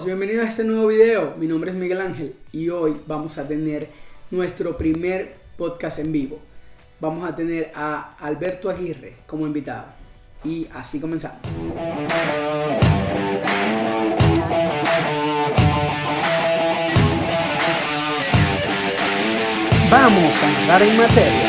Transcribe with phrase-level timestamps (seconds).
[0.00, 1.34] Bienvenidos a este nuevo video.
[1.36, 3.90] Mi nombre es Miguel Ángel y hoy vamos a tener
[4.30, 6.40] nuestro primer podcast en vivo.
[6.98, 9.88] Vamos a tener a Alberto Aguirre como invitado.
[10.44, 11.42] Y así comenzamos.
[19.90, 21.42] Vamos a entrar en materia.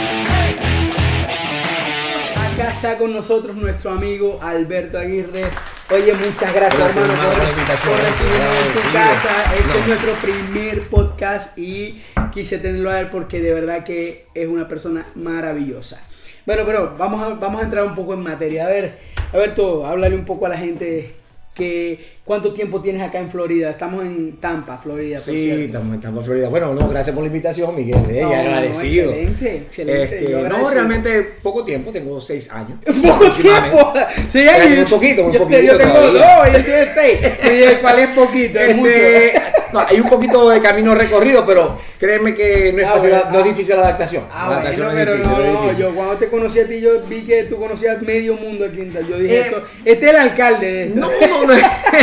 [2.52, 5.46] Acá está con nosotros nuestro amigo Alberto Aguirre.
[5.94, 9.54] Oye, muchas gracias, Gracias, hermano, hermano, por, por recibirnos en tu Sí, casa.
[9.54, 9.80] Este no.
[9.80, 14.68] es nuestro primer podcast y quise tenerlo a él porque de verdad que es una
[14.68, 16.02] persona maravillosa.
[16.47, 18.66] Bueno, pero vamos a, vamos a entrar un poco en materia.
[18.66, 18.97] A ver,
[19.33, 21.14] Alberto, háblale un poco a la gente
[21.54, 23.70] que cuánto tiempo tienes acá en Florida.
[23.70, 25.20] Estamos en Tampa, Florida.
[25.20, 26.50] Sí, estamos en Tampa, Florida.
[26.50, 27.98] Bueno, no, gracias por la invitación, Miguel.
[28.10, 29.11] eh, No, y no, agradecido.
[29.11, 30.04] excelente, excelente.
[30.04, 30.71] Este, yo no, agradecido.
[30.74, 32.80] realmente poco tiempo, tengo seis años.
[32.86, 33.94] Poco tiempo.
[34.30, 36.36] Sí, ay, muy poquito, muy yo, poquito Yo tengo todavía.
[36.38, 37.20] dos, yo tengo seis.
[37.44, 38.59] Y ¿Cuál es poquito?
[38.59, 38.89] Es mucho.
[38.89, 39.42] Este,
[39.73, 43.25] no, hay un poquito de camino recorrido, pero créeme que no es, Ah, fácil, bueno,
[43.31, 44.23] no es difícil la adaptación.
[44.31, 46.80] Ah, la adaptación bueno, no es pero difícil, no, yo cuando te conocí a ti,
[46.81, 48.88] yo vi que tú conocías medio mundo aquí.
[49.09, 50.99] Yo dije, Eh, esto, este es el alcalde de esto.
[50.99, 51.53] No, no, no,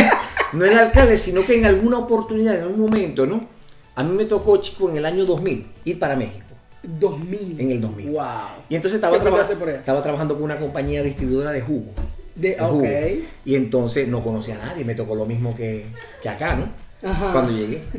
[0.53, 3.45] no el alcalde, sino que en alguna oportunidad, en algún momento, ¿no?
[3.95, 6.45] A mí me tocó, chico, en el año 2000, ir para México.
[6.83, 7.59] 2000.
[7.59, 8.09] En el 2000.
[8.09, 8.23] Wow.
[8.69, 11.91] Y entonces estaba, ¿Qué fuiste a traba- estaba trabajando con una compañía distribuidora de jugo.
[12.35, 12.85] De, de jugo.
[13.45, 15.85] Y entonces no conocía a nadie, me tocó lo mismo que,
[16.23, 17.09] que acá, ¿no?
[17.09, 17.31] Ajá.
[17.31, 17.81] Cuando llegué.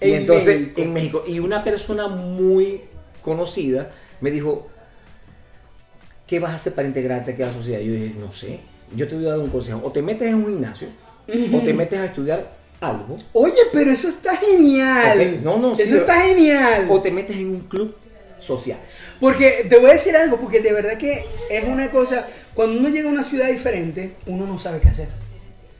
[0.00, 0.80] Y En entonces, México.
[0.82, 1.24] en México.
[1.26, 2.82] Y una persona muy
[3.22, 4.66] conocida me dijo,
[6.26, 7.80] ¿qué vas a hacer para integrarte aquí a la sociedad?
[7.80, 8.60] Yo dije, no sé,
[8.94, 9.80] yo te voy a dar un consejo.
[9.84, 10.88] O te metes en un gimnasio,
[11.28, 15.40] o te metes a estudiar algo, Oye, pero eso está genial.
[15.42, 16.86] No, no, sí, Eso está genial.
[16.90, 17.96] o te metes en un club
[18.38, 18.78] social.
[19.18, 22.90] Porque te voy a decir algo, porque de verdad que es una cosa, cuando uno
[22.90, 25.08] llega a una ciudad diferente, uno no sabe qué hacer.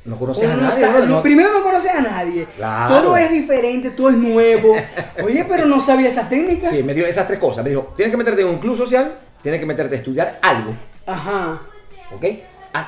[0.06, 0.80] No conoces Uno a no nadie.
[0.86, 2.46] sabe- no, primero no conoces a nadie.
[2.56, 3.02] Claro.
[3.02, 4.74] Todo es diferente, todo es nuevo.
[5.22, 6.70] Oye, pero no sabía esa técnica.
[6.70, 7.62] Sí, me dio esas tres cosas.
[7.64, 10.74] Me dijo, tienes que meterte en un club social, tienes que meterte a estudiar algo,
[11.06, 11.60] Ajá.
[12.14, 12.24] ¿ok?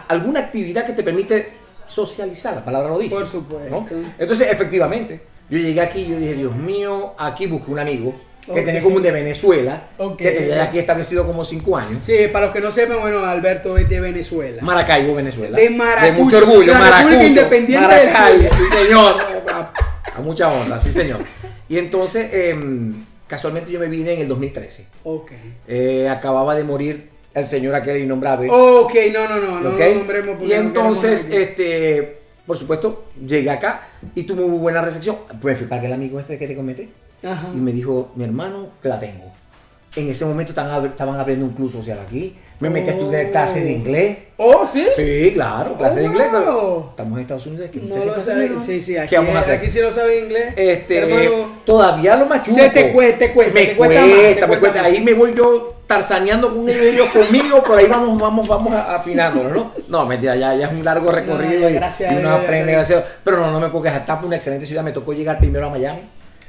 [0.08, 1.48] Alguna actividad que te permite
[1.86, 3.14] socializar, la palabra lo dice.
[3.16, 3.70] Por supuesto.
[3.70, 3.86] ¿no?
[4.18, 8.14] Entonces, efectivamente, yo llegué aquí y yo dije, Dios mío, aquí busco un amigo
[8.54, 9.82] que tenía como un de Venezuela,
[10.16, 11.98] que tenía aquí establecido como cinco años.
[12.02, 14.62] Sí, para los que no sepan, bueno, Alberto es de Venezuela.
[14.62, 15.58] Maracaibo, Venezuela.
[15.58, 17.24] De Maracucho, mucho orgullo, la República.
[17.24, 19.16] Independiente Maracaibo, sí señor.
[19.48, 19.72] A,
[20.16, 21.24] a mucha honra, sí señor.
[21.68, 24.86] Y entonces, em, casualmente yo me vine en el 2013.
[25.04, 25.32] Ok.
[25.66, 28.48] Eh, acababa de morir el señor aquel innombrable.
[28.50, 29.78] Ok, no, no, no, no ¿ok?
[29.78, 34.58] lo nombremos porque y no entonces, queremos este, por supuesto, llegué acá y tuve muy
[34.58, 35.16] buena recepción.
[35.40, 36.88] Pues fui para aquel amigo este que te comenté
[37.22, 37.48] Ajá.
[37.54, 39.32] y me dijo, mi hermano, que la tengo.
[39.96, 42.36] En ese momento estaban, ab- estaban abriendo un club social aquí.
[42.60, 44.18] Me metí a estudiar clases de inglés.
[44.36, 44.84] Oh, sí.
[44.96, 46.28] Sí, claro, clases de Oh, inglés.
[46.32, 47.70] pero estamos en Estados Unidos.
[47.70, 48.50] que No lo sabe.
[48.64, 49.58] Sí, sí, aquí, ¿Qué vamos a hacer?
[49.58, 50.54] aquí sí lo sabe inglés.
[50.56, 52.56] Este, Hermano, todavía lo machuco.
[52.56, 54.84] Se te cuesta, te cuesta, me te cuesta, cuesta más, te me cuesta.
[54.84, 59.50] Ahí me voy yo tarzaneando con ellos, conmigo, por ahí vamos, vamos, vamos a- afinándolo,
[59.50, 59.72] ¿no?
[59.88, 63.04] No, mentira, ya, ya es un largo recorrido y, gracias y uno aprende, gracias.
[63.24, 64.04] Pero no, no me puedo quejar.
[64.04, 66.00] Tampa, una excelente ciudad, me tocó llegar primero a Miami.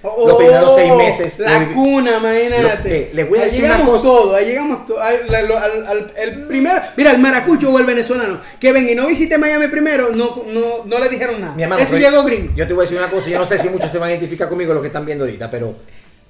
[0.03, 2.89] Oh, los primeros seis meses La lo cuna, imagínate.
[2.89, 4.03] Lo- eh, les voy a ahí decir una llegamos cosa.
[4.03, 5.01] todo, ahí llegamos todo.
[5.01, 9.07] Al, al- al- el primero, mira, el maracucho o el venezolano, que venga y no
[9.07, 11.53] visite Miami primero, no, no, no le dijeron nada.
[11.55, 12.53] Mi hermano, Ese llegó green.
[12.55, 14.11] Yo te voy a decir una cosa, yo no sé si muchos se van a
[14.11, 15.75] identificar conmigo los que están viendo ahorita, pero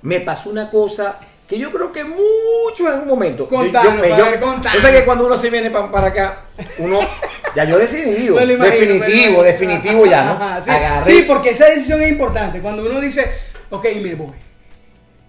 [0.01, 3.43] me pasó una cosa que yo creo que muchos en algún momento.
[3.43, 4.81] yo- Contanos, yo, yo- ver, contanos.
[4.81, 6.41] yo sé que cuando uno se viene pa- para acá,
[6.77, 6.99] uno.
[7.55, 8.39] Ya yo he decidido.
[8.39, 10.31] Imagino, definitivo, definitivo ya, ¿no?
[10.33, 12.59] Ajá, Sí, porque esa decisión es importante.
[12.59, 13.25] Cuando uno dice,
[13.69, 14.31] ok, me voy.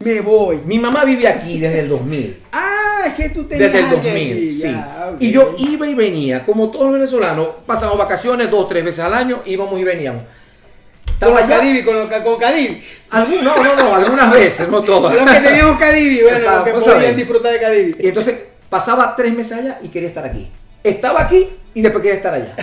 [0.00, 0.60] Me voy.
[0.64, 2.42] Mi mamá vive aquí desde el 2000.
[2.52, 4.62] Ah, es que tú tenías Desde el alguien 2000, aquí, sí.
[4.72, 5.12] ya.
[5.20, 9.12] Y yo iba y venía, como todos los venezolanos, pasamos vacaciones dos, tres veces al
[9.14, 10.22] año, íbamos y veníamos.
[11.04, 12.42] Con Estaba allá- Cadivi, con, con.
[13.10, 15.14] Algún- no, no, no, algunas veces, no todas.
[15.14, 17.96] Los que teníamos Cadivi, bueno, Para- los que podían disfrutar de Cadivi.
[18.00, 18.40] Y entonces
[18.70, 20.48] pasaba tres meses allá y quería estar aquí.
[20.82, 22.54] Estaba aquí y después quería estar allá.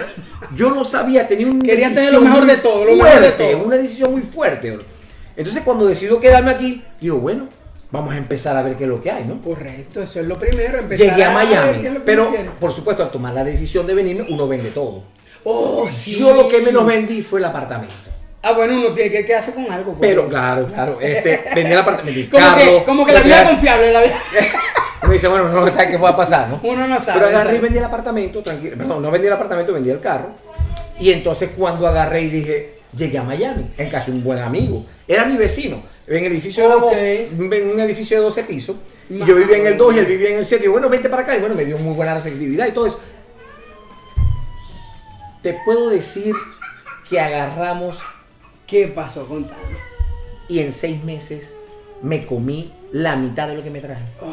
[0.55, 3.43] Yo no sabía, tenía un Quería tener lo mejor de todo, lo mejor de fuerte,
[3.51, 3.63] todo.
[3.63, 4.71] Una decisión muy fuerte.
[4.71, 4.83] bro.
[5.37, 7.47] Entonces cuando decido quedarme aquí, digo, bueno,
[7.91, 9.39] vamos a empezar a ver qué es lo que hay, ¿no?
[9.39, 10.79] Correcto, eso es lo primero.
[10.79, 14.47] Empezar Llegué a Miami, pero uno por supuesto al tomar la decisión de venirme, uno
[14.47, 15.03] vende todo.
[15.43, 16.17] Oh, sí.
[16.19, 17.93] Yo lo que menos vendí fue el apartamento.
[18.41, 19.93] Ah, bueno, uno tiene que quedarse con algo.
[19.93, 20.09] pues.
[20.09, 23.49] Pero claro, claro, este, vendí el apartamento, como, carro, que, como que la vida es
[23.49, 24.19] confiable, la vida.
[25.03, 26.59] Uno dice, bueno, no sabe qué va a pasar, ¿no?
[26.63, 27.19] Uno no sabe.
[27.19, 28.75] Pero agarré y vendí el apartamento, tranquilo.
[28.75, 30.31] Perdón, no vendí el apartamento, vendí el carro.
[30.99, 34.85] Y entonces cuando agarré y dije, llegué a Miami, en casa de un buen amigo.
[35.07, 35.81] Era mi vecino.
[36.07, 36.97] En el edificio éramos- Ok.
[36.97, 38.75] en un edificio de 12 pisos.
[39.09, 40.65] Y yo vivía en el 2 y él vivía en el 7.
[40.65, 41.35] Y bueno, vente para acá.
[41.37, 42.99] Y bueno, me dio muy buena receptividad y todo eso.
[45.41, 46.33] Te puedo decir
[47.09, 47.97] que agarramos
[48.67, 49.25] ¿Qué pasó?
[49.25, 49.61] Contame.
[50.49, 51.53] Y en seis meses
[52.01, 54.03] me comí la mitad de lo que me traje.
[54.19, 54.27] Oh,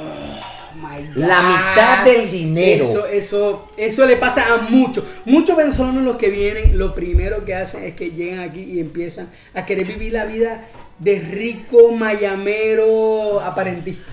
[0.75, 1.17] my God.
[1.17, 2.85] La mitad del dinero.
[2.85, 5.05] Eso, eso, eso le pasa a muchos.
[5.25, 9.29] Muchos venezolanos los que vienen, lo primero que hacen es que llegan aquí y empiezan
[9.55, 10.65] a querer vivir la vida
[10.99, 14.13] de rico, mayamero, aparentista.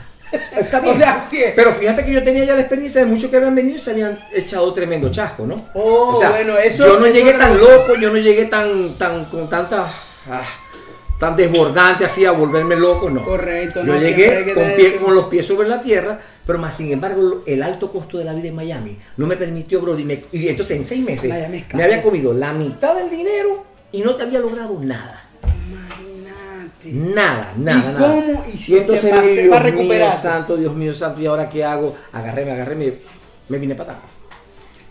[0.57, 0.95] Está bien.
[0.95, 1.53] O sea, ¿qué?
[1.55, 3.91] Pero fíjate que yo tenía ya la experiencia de muchos que habían venido y se
[3.91, 5.55] habían echado tremendo chasco, ¿no?
[5.73, 7.71] Oh, bueno, eso- Yo no eso llegué tan cosa.
[7.71, 9.91] loco, yo no llegué tan, tan, con tanta.
[10.29, 10.43] ah,
[11.19, 13.23] tan desbordante así a volverme loco, no.
[13.23, 16.19] Correcto, Yo no, llegué con, pie- con los pies sobre la tierra,
[16.51, 19.79] pero más sin embargo, el alto costo de la vida en Miami no me permitió,
[19.79, 19.97] bro.
[19.97, 21.31] Y, me- y entonces en seis meses
[21.73, 25.29] me había comido la mitad del dinero y no te había logrado nada.
[25.69, 27.13] Imagínate.
[27.13, 27.99] Nada, nada, ¿Y nada.
[27.99, 31.95] cómo Y entonces dije, para Dios mío santo, Dios mío santo, ¿y ahora qué hago?
[32.11, 32.93] Agarré, me agarré, me,
[33.47, 34.10] me vine para atrás.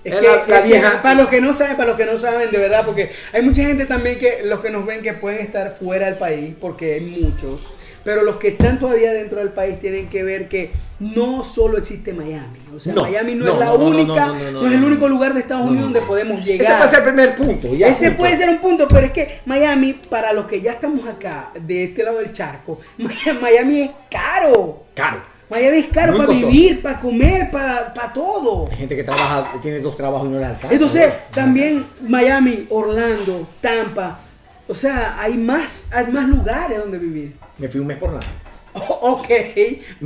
[0.02, 2.84] Es que, la para los que no saben, para los que no saben de verdad,
[2.86, 6.16] porque hay mucha gente también que los que nos ven que pueden estar fuera del
[6.16, 7.60] país, porque hay muchos,
[8.02, 12.14] pero los que están todavía dentro del país tienen que ver que no solo existe
[12.14, 15.34] Miami, o sea, No, Miami no, no, es la única, no, es el único lugar
[15.34, 16.66] de Estados Unidos donde podemos llegar.
[16.66, 17.74] Ese puede ser el primer punto.
[17.74, 18.18] ya, Ese punto.
[18.18, 21.84] puede ser un punto, pero es que Miami, para los que ya estamos acá, de
[21.84, 22.80] este lado del charco,
[23.40, 24.84] Miami es caro.
[24.94, 25.39] Caro.
[25.50, 28.68] Miami es caro para vivir, para comer, para, para todo.
[28.70, 30.72] Hay gente que trabaja, tiene dos trabajos y no le alcanza.
[30.72, 34.20] Entonces, también Miami, Orlando, Tampa,
[34.68, 37.36] o sea, hay más, hay más lugares donde vivir.
[37.58, 38.20] Me fui un mes por nada.
[38.74, 38.78] O-
[39.18, 39.28] ok,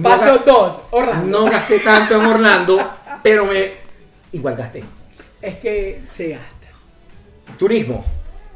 [0.03, 1.41] paso dos, Orlando.
[1.45, 2.91] No gasté tanto en Orlando,
[3.23, 3.73] pero me
[4.33, 4.83] igual gasté.
[5.43, 6.49] Es que se gasta.
[7.59, 8.03] Turismo.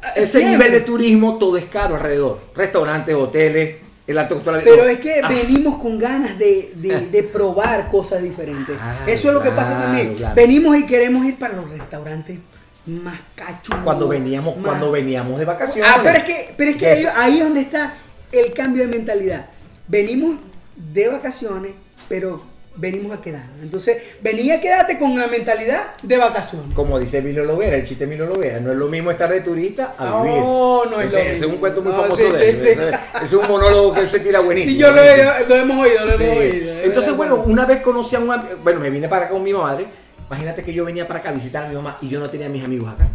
[0.01, 0.51] Ah, Ese siempre.
[0.57, 2.39] nivel de turismo todo es caro alrededor.
[2.55, 3.77] Restaurantes, hoteles,
[4.11, 4.75] el alto costo de la vida.
[4.75, 8.75] Pero es que Ah, venimos con ganas de, de- de probar cosas diferentes.
[8.75, 10.15] Claro, Eso es lo que pasa también.
[10.15, 10.35] claro.
[10.35, 12.39] Venimos y queremos ir para los restaurantes
[12.85, 13.81] más cachudos.
[13.83, 15.91] cuando veníamos, más- cuando veníamos de vacaciones.
[15.95, 17.93] Ah, pero es que, pero es que ahí, ahí es donde está
[18.31, 19.45] el cambio de mentalidad.
[19.87, 20.37] Venimos
[20.75, 21.71] de vacaciones,
[22.07, 22.41] pero
[22.75, 23.61] venimos a quedarnos.
[23.61, 26.73] Entonces, venía a quedarte con la mentalidad de vacaciones.
[26.73, 29.41] Como dice Emilio Lovera, el chiste de Emilio Lovera, no es lo mismo estar de
[29.41, 30.39] turista a No, vivir.
[30.39, 31.53] no es ese, lo ese es mismo.
[31.55, 32.59] un cuento muy No, famoso sí, de él.
[32.61, 32.67] sí.
[32.69, 34.73] Ese- ese es un monólogo que él se tira buenísimo.
[34.73, 36.73] Sí, yo lo, he- lo hemos oído, lo hemos oído.
[36.79, 38.27] es Entonces, bueno, una vez conocí a un
[38.63, 39.85] Bueno, me vine para acá con mi madre.
[40.27, 42.45] Imagínate que yo venía para acá a visitar a mi mamá y yo no tenía
[42.45, 43.07] a mis amigos acá.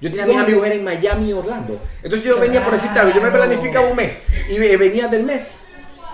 [0.00, 1.80] Yo tenía a mis amigos era en Miami y Orlando.
[2.02, 4.18] Entonces yo venía por decir algo, yo me planificaba un mes
[4.48, 5.48] y me- venía del mes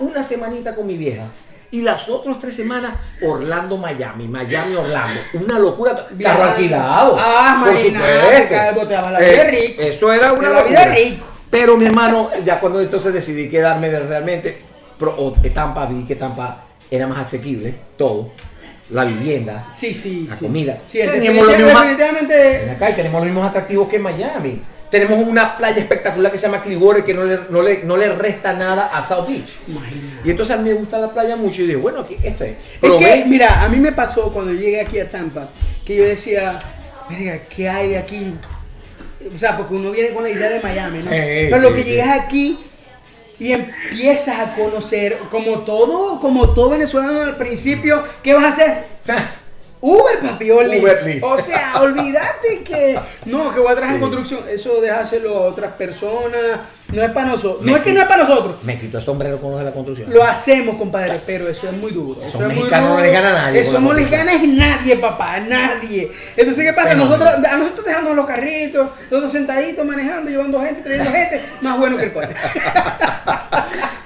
[0.00, 1.24] una semanita con mi vieja.
[1.70, 2.92] Y las otras tres semanas,
[3.22, 5.20] Orlando, Miami, Miami, Orlando.
[5.34, 6.06] Una locura.
[6.22, 7.16] Carro alquilado.
[7.18, 8.84] Ah, por supuesto.
[9.10, 9.82] La vida rico.
[9.82, 10.84] Eso era una la locura.
[10.84, 11.26] vida rico.
[11.50, 14.58] Pero mi hermano, ya cuando entonces decidí quedarme de realmente,
[14.98, 18.30] pro, o- eh, Tampa, vi que Tampa era más asequible, todo.
[18.90, 20.26] La vivienda, Sí, sí.
[20.28, 20.44] la sí.
[20.44, 20.78] comida.
[20.86, 21.82] Sí, Teníamos los mismos-
[22.76, 24.60] acá y tenemos los mismos atractivos que Miami.
[24.90, 28.08] Tenemos una playa espectacular que se llama Clearwater que no le, no le, no le
[28.14, 29.58] resta nada a South Beach.
[30.24, 32.52] Y entonces a mí me gusta la playa mucho y dije, bueno, aquí, esto es.
[32.52, 32.98] Es Probé.
[32.98, 35.48] que, mira, a mí me pasó cuando llegué aquí a Tampa,
[35.84, 36.58] que yo decía,
[37.08, 38.34] mira, ¿qué hay de aquí?
[39.34, 41.10] O sea, porque uno viene con la idea de Miami, ¿no?
[41.10, 41.90] Pero lo que sí.
[41.90, 42.58] llegas aquí
[43.38, 48.84] y empiezas a conocer, como todo, como todo venezolano al principio, ¿qué vas a hacer?
[49.80, 50.82] Uber, papi, o Lyft.
[50.82, 51.24] Uber, Lyft.
[51.24, 54.44] O sea, olvídate que no, que voy a trabajar en construcción.
[54.48, 56.60] Eso déjaselo a otras personas.
[56.92, 57.62] No es para nosotros.
[57.62, 58.56] Me No es que no es para nosotros.
[58.62, 60.12] Me quitó el sombrero con los de la construcción.
[60.12, 62.20] Lo hacemos, compadre, pero eso es muy duro.
[62.22, 64.96] Eso es muy mexicanos no le ganan a nadie Eso no le gana a nadie,
[64.96, 66.10] papá, a nadie.
[66.36, 66.90] Entonces, ¿qué pasa?
[66.90, 67.16] Fenómeno.
[67.16, 71.96] Nosotros, a nosotros dejamos los carritos, nosotros sentaditos manejando, llevando gente, trayendo gente, más bueno
[71.96, 72.28] que el cual.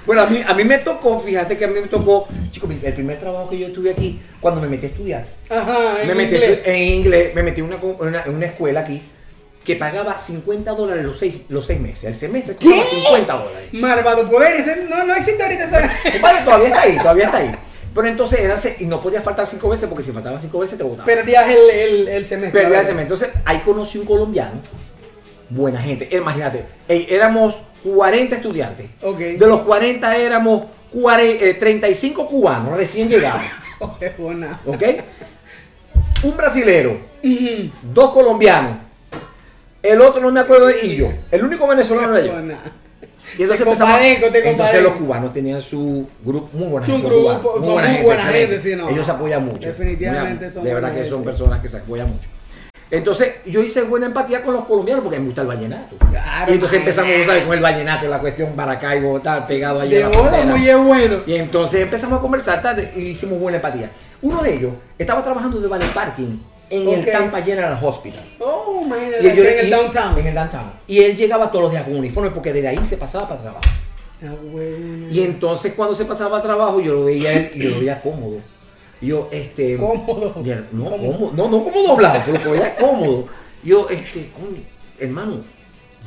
[0.06, 2.92] Bueno, a mí, a mí me tocó, fíjate que a mí me tocó, chicos, el
[2.94, 6.34] primer trabajo que yo estuve aquí, cuando me metí a estudiar, Ajá, en me metí
[6.34, 6.60] inglés.
[6.64, 9.02] en inglés, me metí en una, una- en una escuela aquí
[9.72, 12.66] que pagaba 50 dólares los seis, los seis meses, el semestre ¿Qué?
[12.66, 13.68] costaba 50 dólares.
[13.72, 15.68] Malvado poder, ese no, no existe ahorita.
[16.20, 17.50] Vale, todavía está ahí, todavía está ahí.
[17.94, 20.84] Pero entonces eran, y no podía faltar cinco veces porque si faltaban cinco veces te
[20.84, 21.06] votaban.
[21.06, 22.60] Perdías el, el, el semestre.
[22.60, 23.14] Perdía el semestre.
[23.14, 24.60] Entonces ahí conocí un colombiano,
[25.48, 26.08] buena gente.
[26.16, 28.90] Imagínate, ey, éramos 40 estudiantes.
[29.18, 33.42] De los 40 éramos 40, eh, 35 cubanos recién llegados.
[34.18, 34.60] Buena.
[34.66, 34.82] ¿Ok?
[36.22, 36.98] Un brasilero,
[37.82, 38.76] dos colombianos,
[39.82, 41.08] el otro no me acuerdo de y yo.
[41.30, 42.32] El único venezolano era yo.
[42.32, 42.58] Buena.
[43.38, 47.06] Y entonces, Te compadezco, te entonces los cubanos tenían su grupo, muy buena Su gente,
[47.06, 47.60] grupo, cubanos, son
[47.92, 48.38] muy buena excelente.
[48.58, 48.88] gente, sí, no.
[48.88, 49.68] Ellos se apoyan mucho.
[49.68, 51.30] Definitivamente Muy- son De verdad buena que son gente.
[51.30, 52.28] personas que se apoyan mucho.
[52.90, 55.94] Entonces yo hice buena empatía con los colombianos porque me gusta el vallenato.
[56.10, 57.44] Claro, y entonces empezamos ¿sabes?
[57.44, 60.44] con el vallenato, la cuestión Maracaibo, tal, pegado allí De a la frontera.
[60.46, 61.16] muy bueno.
[61.24, 63.90] Y entonces empezamos a conversar tal, y hicimos buena empatía.
[64.22, 66.36] Uno de ellos estaba trabajando de valet parking
[66.70, 68.22] en el Tampa General Hospital.
[68.38, 70.18] Oh, imagínate, Y yo en el downtown.
[70.18, 70.72] En el downtown.
[70.86, 73.64] Y él llegaba todos los días con uniforme porque desde ahí se pasaba para trabajo.
[74.22, 75.08] Ah, bueno.
[75.10, 77.78] Y entonces cuando se pasaba al trabajo yo lo veía a él y yo lo
[77.80, 78.38] veía cómodo.
[79.00, 79.76] Yo, este...
[79.78, 80.34] Cómodo.
[80.72, 81.12] No, Cómodo.
[81.12, 83.26] cómodo, no, no como doblado, pero lo veía cómodo.
[83.64, 84.62] Yo, este, coño,
[84.98, 85.40] hermano,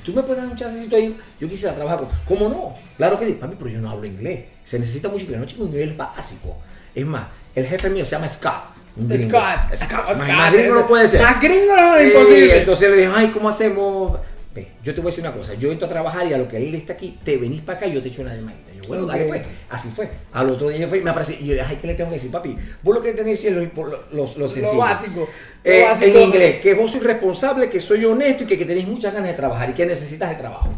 [0.05, 1.17] tú me puedes dar un chancecito ahí.
[1.39, 2.09] Yo quisiera trabajar con.
[2.27, 2.75] ¿Cómo no?
[2.97, 4.45] Claro que sí, papi, pero yo no hablo inglés.
[4.63, 6.55] Se necesita mucho inglés, no chico, un nivel básico.
[6.93, 8.72] Es más, el jefe mío se llama Scott.
[8.95, 9.29] Gringo.
[9.37, 9.75] Scott.
[9.75, 10.15] Scott.
[10.15, 11.21] Scott, Más gringo no puede ser.
[11.21, 12.57] Más gringo no, Sí, imposible.
[12.59, 14.19] entonces le dije, ay, ¿cómo hacemos?
[14.53, 16.47] Ve, yo te voy a decir una cosa, yo entro a trabajar y a lo
[16.47, 18.71] que él está aquí, te venís para acá y yo te echo una llamadita.
[18.75, 19.09] Yo, bueno, Ok.
[19.09, 19.41] dale pues.
[19.71, 20.09] Así fue.
[20.31, 22.09] Al otro día yo fui y me aparecí y yo dije, ay, ¿qué le tengo
[22.11, 22.55] que decir, papi?
[22.83, 24.77] Vos lo que tenés que decir es lo, lo, lo, lo sencillo.
[24.77, 25.21] básico,
[25.63, 26.17] lo Eh, básico.
[26.19, 29.29] En inglés, que vos sois responsable, que soy honesto y que, que tenéis muchas ganas
[29.29, 30.69] de trabajar y que necesitas el trabajo.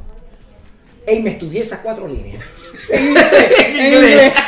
[1.05, 2.41] Ey, me estudié esas cuatro líneas.
[2.89, 4.33] En inglés.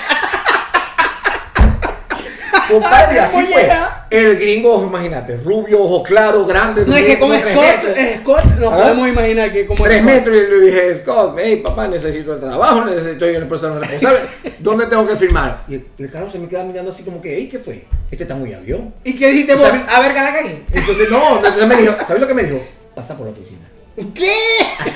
[2.68, 3.70] Compadre, así ¿Cómo fue.
[4.10, 6.86] El gringo, imagínate, rubio, ojos claros, grande.
[6.86, 8.78] No es que con Scott, eh, Scott nos ¿Ah?
[8.78, 12.86] podemos imaginar que como Tres metros y le dije, Scott, hey papá, necesito el trabajo,
[12.86, 14.22] necesito ir a persona responsable.
[14.60, 15.64] ¿Dónde tengo que firmar?
[15.68, 17.86] Y el, el carajo se me queda mirando así como que, hey, ¿qué fue?
[18.10, 18.94] Este está muy avión.
[19.04, 19.66] ¿Y qué dijiste vos?
[19.66, 20.64] A ver, la cagué.
[20.72, 22.62] Entonces, no, entonces me dijo, ¿sabes lo que me dijo?
[22.96, 23.68] Pasa por la oficina.
[24.14, 24.34] ¿Qué?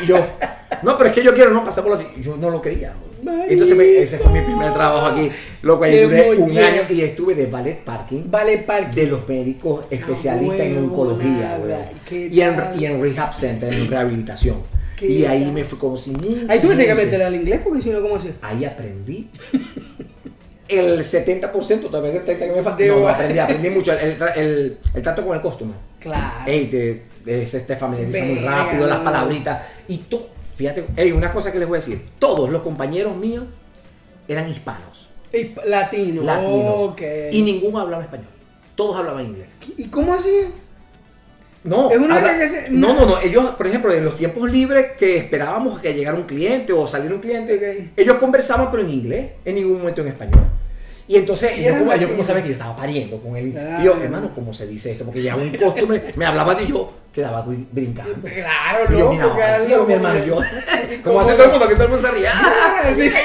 [0.04, 0.18] Y yo,
[0.84, 2.24] no, pero es que yo quiero no pasar por la oficina.
[2.24, 2.62] Yo no lo
[3.48, 5.22] Entonces me- ese fue mi primer trabajo aquí.
[5.22, 8.24] Ahí Qué duré un año y estuve de ballet parking.
[8.26, 9.02] Vale, parque.
[9.02, 11.58] de los médicos especialistas en huevo, oncología nada.
[11.60, 11.76] güey.
[12.08, 12.82] ¿Qué y, en, tal?
[12.82, 14.58] y en rehab center, en rehabilitación.
[14.98, 15.54] ¿Qué Y ahí tal?
[15.54, 17.06] me fui conocí mucha Ahí tuviste que gente.
[17.06, 18.32] meterle al inglés porque si no, ¿cómo hacía?
[18.42, 19.30] Ahí aprendí.
[20.68, 22.78] El 70% todavía el 30% que me falta.
[22.82, 23.92] De No, aprendí, aprendí mucho.
[23.94, 25.74] El, tra- el, el trato con el costume.
[26.00, 26.46] Claro.
[26.50, 29.04] Ey, te, te, se te familiariza muy Verga, rápido, las no.
[29.04, 29.60] palabritas.
[29.90, 30.22] Y tú,
[30.62, 32.02] fíjate, ey, una cosa que les voy a decir.
[32.20, 33.46] Todos los compañeros míos
[34.28, 35.10] eran hispanos,
[35.66, 36.26] latinos.
[36.92, 37.02] Ok.
[37.32, 38.28] Y ninguno hablaba español.
[38.76, 39.48] Todos hablaban inglés.
[39.78, 40.30] ¿Y cómo así?
[41.64, 43.20] No, Es una habla- que se- no, no, no.
[43.20, 47.14] Ellos, por ejemplo, en los tiempos libres que esperábamos que llegara un cliente o saliera
[47.14, 50.44] un cliente, ellos conversaban pero en inglés, en ningún momento en español.
[51.08, 52.26] Y entonces, Y yo como, yo como latinos.
[52.26, 53.82] sabía que yo estaba pariendo con él, Claro.
[53.82, 55.04] y yo, hermano, ¿cómo se dice esto?
[55.06, 58.16] Porque ya un costumbre, me hablaba de yo, quedaba brin- brincando.
[58.28, 60.40] Claro, Y yo miraba claro, así a mi hermano, yo,
[60.94, 61.36] ¿Y como hace no?
[61.38, 62.32] todo el mundo, que todo el mundo se ría.
[62.34, 63.10] ¡Ah, Sí.
[63.10, 63.16] sí!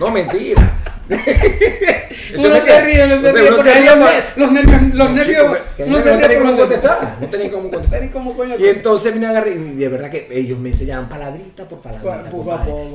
[0.00, 0.72] No, mentira.
[1.08, 3.96] Eso se que- ríe, no se ríe, se los, nervios,
[4.36, 7.50] los No, nervios, que- que no no se tenía ríe por cómo contestar, no tenía
[7.50, 8.04] cómo contestar.
[8.04, 8.54] ¿Y cómo coño?
[8.58, 12.30] Y entonces vine a agarrar y de verdad que ellos me enseñaban palabrita por palabrita.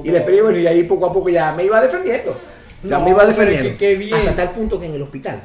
[0.03, 2.35] Y les pedí, bueno, y ahí poco a poco ya me iba defendiendo.
[2.83, 4.15] Ya No, me iba que defendiendo.
[4.15, 5.41] Hasta tal punto que en el hospital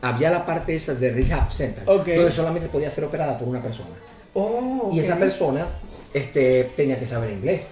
[0.00, 3.90] había la parte esa de rehab center, donde solamente podía ser operada por una persona.
[4.38, 5.66] Oh, Y esa persona
[6.12, 7.70] este, tenía que saber inglés.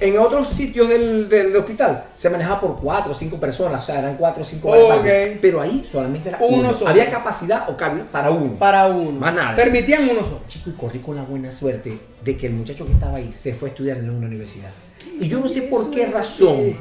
[0.00, 3.98] En otros sitios del, del hospital se manejaba por cuatro o cinco personas, o sea,
[3.98, 4.88] eran cuatro o cinco Ok.
[4.88, 5.38] variantes.
[5.42, 6.72] Pero ahí solamente era Uno uno.
[6.72, 6.90] solo.
[6.90, 8.52] Había capacidad o cabida para uno.
[8.58, 9.12] Para uno.
[9.18, 9.56] Más nada.
[9.56, 10.42] Permitían uno solo.
[10.46, 13.54] Chico, y corrí con la buena suerte de que el muchacho que estaba ahí se
[13.54, 14.70] fue a estudiar en una universidad.
[15.20, 16.76] Y yo no sé por qué razón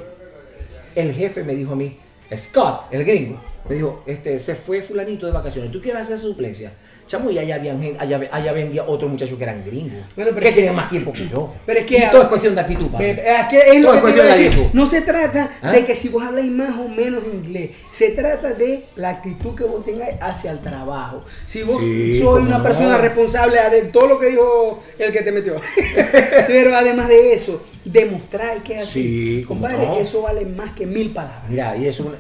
[0.93, 1.97] el jefe me dijo a mí,
[2.35, 6.71] Scott, el gringo, me dijo, este, se fue fulanito de vacaciones, ¿tú quieres hacer suplencia?
[7.07, 10.55] Chamo, y allá habían allá, allá había otro muchacho que eran gringos, Bueno, que es
[10.55, 11.53] tenían más tiempo que yo.
[11.65, 13.03] pero es que- Y todo es cuestión de actitud, papi.
[13.05, 14.69] Ve- Es que es lo Todo que te es iba a de.
[14.73, 15.71] No se trata ¿Ah?
[15.71, 19.63] de que si vos habláis más o menos inglés, se trata de la actitud que
[19.63, 21.23] vos tengáis hacia el trabajo.
[21.45, 22.63] Si vos Sí, sois una no.
[22.63, 25.55] persona responsable de todo lo que dijo el que te metió,
[26.47, 29.39] pero además de eso, demostrar que es así.
[29.39, 29.97] Sí, Compadre, no.
[29.97, 31.43] eso vale más que mil palabras.
[31.49, 32.17] Mira, y eso una-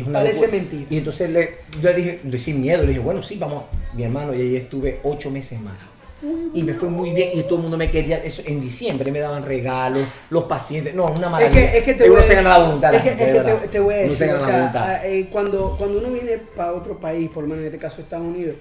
[0.00, 0.58] es una Parece locura.
[0.62, 0.86] mentira.
[0.90, 4.04] Y entonces le, yo le dije, le- sin miedo, le dije, bueno, sí, vamos, mi
[4.04, 5.74] hermano, y ahí estuve ocho meses más.
[6.54, 9.18] Y me fue muy bien y todo el mundo me quería, eso, en diciembre me
[9.18, 11.72] daban regalos, los pacientes, no, una Es maravilla.
[11.72, 12.94] que, es que te uno se gana la voluntad.
[12.94, 14.56] Es que, gente, es de que te, voy a decir, se gana o la sea,
[14.58, 14.88] voluntad.
[14.88, 18.00] a- eh, cuando, cuando uno viene para otro país, por lo menos en este caso
[18.00, 18.54] Estados Unidos,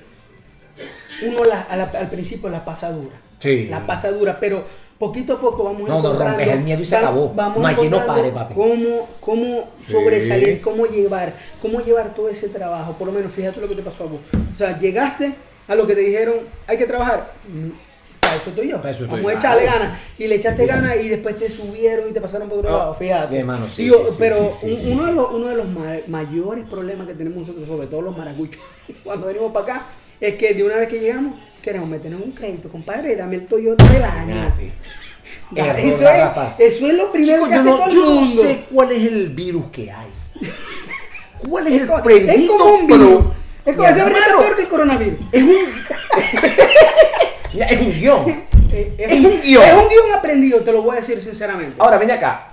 [1.23, 3.15] uno la- al principio la pasa dura.
[3.39, 3.67] Sí.
[3.69, 4.65] La pasa dura, pero
[5.01, 7.33] poquito a poco vamos No, no, rompes el miedo y se acabó.
[7.35, 8.53] Vamos No hay quien no pare, papi.
[8.55, 9.91] Cómo, cómo Sí.
[9.91, 12.93] sobresalir, cómo llevar, cómo llevar todo ese trabajo.
[12.93, 14.19] Por lo menos, fíjate lo que te pasó a vos.
[14.53, 15.33] O sea, llegaste
[15.67, 16.35] a lo que te dijeron,
[16.67, 17.33] hay que trabajar.
[17.47, 17.69] Mm,
[18.21, 18.77] Para eso estoy yo.
[18.77, 19.99] Para eso estoy, Vamos a echarle ganas.
[20.19, 22.93] Y le echaste ganas y después te subieron y te pasaron por otro lado.
[22.93, 23.39] Fíjate.
[23.39, 24.75] hermano, sí, Digo, sí, sí, pero uno, sí.
[24.95, 28.61] De los, uno de los ma- mayores problemas que tenemos nosotros, sobre todo los maracuchos,
[29.03, 29.85] cuando venimos para acá,
[30.21, 33.83] es que de una vez que llegamos, queremos meternos un crédito, compadre, dame el Toyota
[33.89, 34.53] del año.
[35.77, 36.21] Eso es,
[36.59, 38.41] eso es lo primero Chico, que hace no, todo el yo no mundo.
[38.41, 40.07] sé cuál es el virus que hay.
[41.49, 42.97] ¿Cuál es, Es el co- es como un pro?
[42.97, 43.23] virus.
[43.65, 45.19] Es como ese virus peor que el coronavirus.
[45.31, 45.55] Es un.
[47.53, 48.43] Es un guion.
[48.73, 49.63] Eh, Es un guion.
[49.63, 51.75] Es un guion aprendido, te lo voy a decir sinceramente.
[51.77, 52.50] Ahora, ven acá.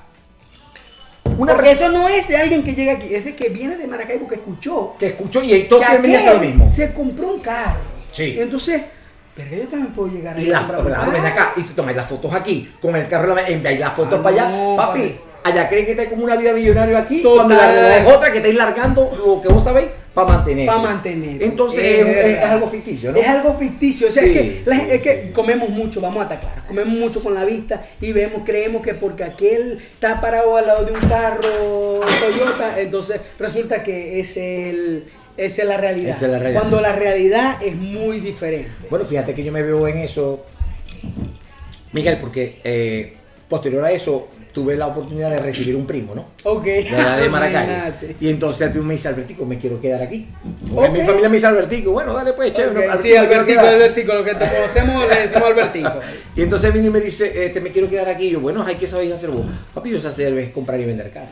[1.36, 3.76] Una Porque persona eso no es de alguien que llega aquí, es de que viene
[3.76, 5.92] de Maracaibo que escuchó que escuchó y todos que
[6.34, 6.72] lo mismo.
[6.72, 7.80] se compró un carro
[8.12, 8.34] Sí.
[8.36, 8.82] Y entonces,
[9.36, 12.08] pero yo también puedo llegar ahí Y a las ven acá y te tomas las
[12.08, 14.48] fotos aquí, con el carro, la- enviáis las fotos Ah, para allá.
[14.50, 15.20] no, Papi, papi.
[15.44, 17.46] allá creen que estáis como una vida millonaria aquí, Total.
[17.46, 17.54] cuando
[18.08, 19.88] la otra, que estáis largando lo que vos sabéis
[20.26, 20.66] para mantener.
[20.66, 21.42] Para mantener.
[21.42, 23.18] Entonces Es algo ficticio, ¿no?
[23.18, 26.20] Es algo ficticio, o sea, Sí, es que, la- es que sí, comemos mucho, vamos
[26.20, 30.20] a estar claros, comemos mucho con la vista y vemos, creemos que porque aquel está
[30.20, 35.04] parado al lado de un carro Toyota, entonces resulta que es el-
[35.36, 36.10] esa es la realidad.
[36.10, 36.60] Esa es la realidad.
[36.62, 38.70] Cuando la realidad es muy diferente.
[38.90, 40.44] Bueno, fíjate que yo me veo en eso,
[41.92, 43.14] Miguel, porque eh,
[43.48, 46.26] posterior a eso tuve la oportunidad de recibir un primo, ¿no?
[46.42, 46.64] Ok.
[46.64, 48.16] De la de Maracay.
[48.20, 50.26] Y entonces el primo me dice, Albertico, me quiero quedar aquí.
[50.74, 50.96] Porque Ok.
[50.98, 52.88] Mi familia me dice Albertico, bueno, dale pues, chévere.
[52.88, 53.74] Ok, no, Sí, Albertico, Albertico, quedar".
[53.74, 55.92] Albertico, lo que te conocemos le decimos Albertico.
[56.36, 58.26] Y entonces viene y me dice, este, me quiero quedar aquí.
[58.26, 59.46] Y yo, bueno, hay que saber hacer vos.
[59.74, 61.30] Papi, yo sé hacer es comprar y vender carros.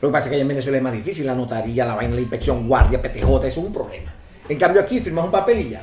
[0.00, 2.14] Lo que pasa es que allá en Venezuela es más difícil, la notaría, la vaina,
[2.14, 4.10] la inspección, guardia, PTJ, eso es un problema.
[4.48, 5.80] En cambio aquí firmas un papel y ya.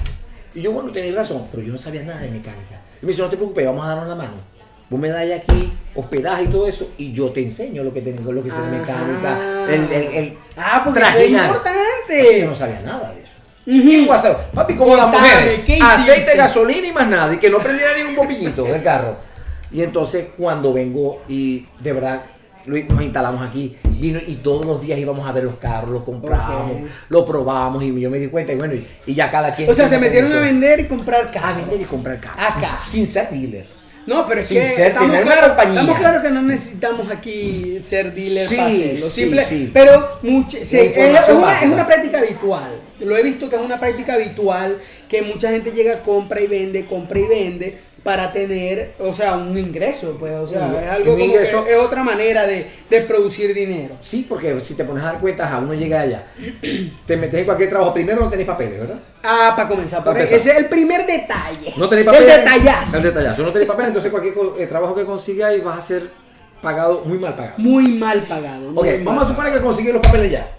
[0.55, 2.81] Y yo, bueno, tenéis razón, pero yo no sabía nada de mecánica.
[3.01, 4.56] Y me dice, no te preocupes, vamos a darnos la mano.
[4.89, 8.31] Vos me das aquí hospedaje y todo eso, y yo te enseño lo que tengo,
[8.31, 8.61] lo que Ajá.
[8.71, 12.39] mecánica, el, el, el Ah, porque eso es importante.
[12.41, 13.33] Yo no sabía nada de eso.
[13.65, 13.89] Ujú.
[13.89, 14.47] ¿Qué vas a saber?
[14.53, 18.15] Papi, como las mujeres, ¿qué aceite, gasolina y más nada, y que no prendiera ningún
[18.15, 19.17] bombillito del carro.
[19.71, 22.21] Y entonces cuando vengo y de verdad
[22.65, 26.71] nos instalamos aquí, vino y todos los días íbamos a ver los carros, los comprábamos,
[26.71, 26.87] Ok.
[27.09, 29.69] lo probábamos y yo me di cuenta y bueno, y, y ya cada quien...
[29.69, 31.49] O sea, se metieron a vender y comprar carros.
[31.49, 32.39] A vender y comprar carros.
[32.45, 32.77] Acá.
[32.81, 33.76] Sin ser dealer.
[34.07, 35.79] No, pero es Sin que ser estamos compañía.
[35.81, 39.69] estamos claros que no necesitamos aquí ser dealers Sí, Simple, sí.
[39.73, 42.71] Pero much- sí, La es, es una, es una práctica habitual.
[43.01, 44.77] Lo he visto que es una práctica habitual
[45.09, 49.57] que mucha gente llega, compra y vende, compra y vende para tener, o sea, un
[49.57, 53.01] ingreso, pues, o sea, es algo un como ingreso- que es otra manera de, de
[53.01, 53.95] producir dinero.
[54.01, 56.23] Sí, porque si te pones a dar cuenta, a uno llega allá,
[57.05, 58.99] te metes en cualquier trabajo, primero no tenéis papeles, ¿verdad?
[59.23, 61.73] Ah, para comenzar, Para ese es el primer detalle.
[61.75, 62.33] No tenéis papeles.
[62.33, 62.97] El detallazo.
[62.97, 63.43] El detallazo.
[63.43, 66.09] No tenéis papeles, entonces cualquier eh, trabajo que consigáis vas a ser
[66.61, 67.55] pagado, muy mal pagado.
[67.57, 68.71] Muy mal pagado.
[68.71, 70.53] muy Ok, mal vamos a suponer que consigues los papeles ya.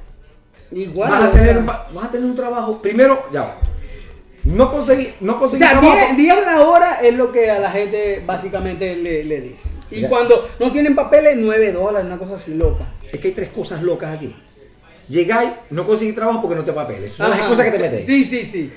[0.71, 1.11] Igual.
[1.11, 2.83] vas, a o tener sea, un, vas a tener un trabajo.
[2.83, 3.59] Primero, ya va.
[4.57, 5.95] No conseguí, no O conseguí sea, trabajo.
[5.95, 9.71] 10 10 la hora es lo que a la gente básicamente le, le dicen.
[9.91, 10.09] Y Ya.
[10.09, 12.85] cuando no tienen papeles, 9 dólares, una cosa así loca.
[13.13, 14.35] Es que hay tres cosas locas aquí.
[15.09, 17.13] Llegáis, no conseguís trabajo porque no te papeles.
[17.13, 18.07] Son las excusas que te metes.
[18.07, 18.71] Sí, sí, sí.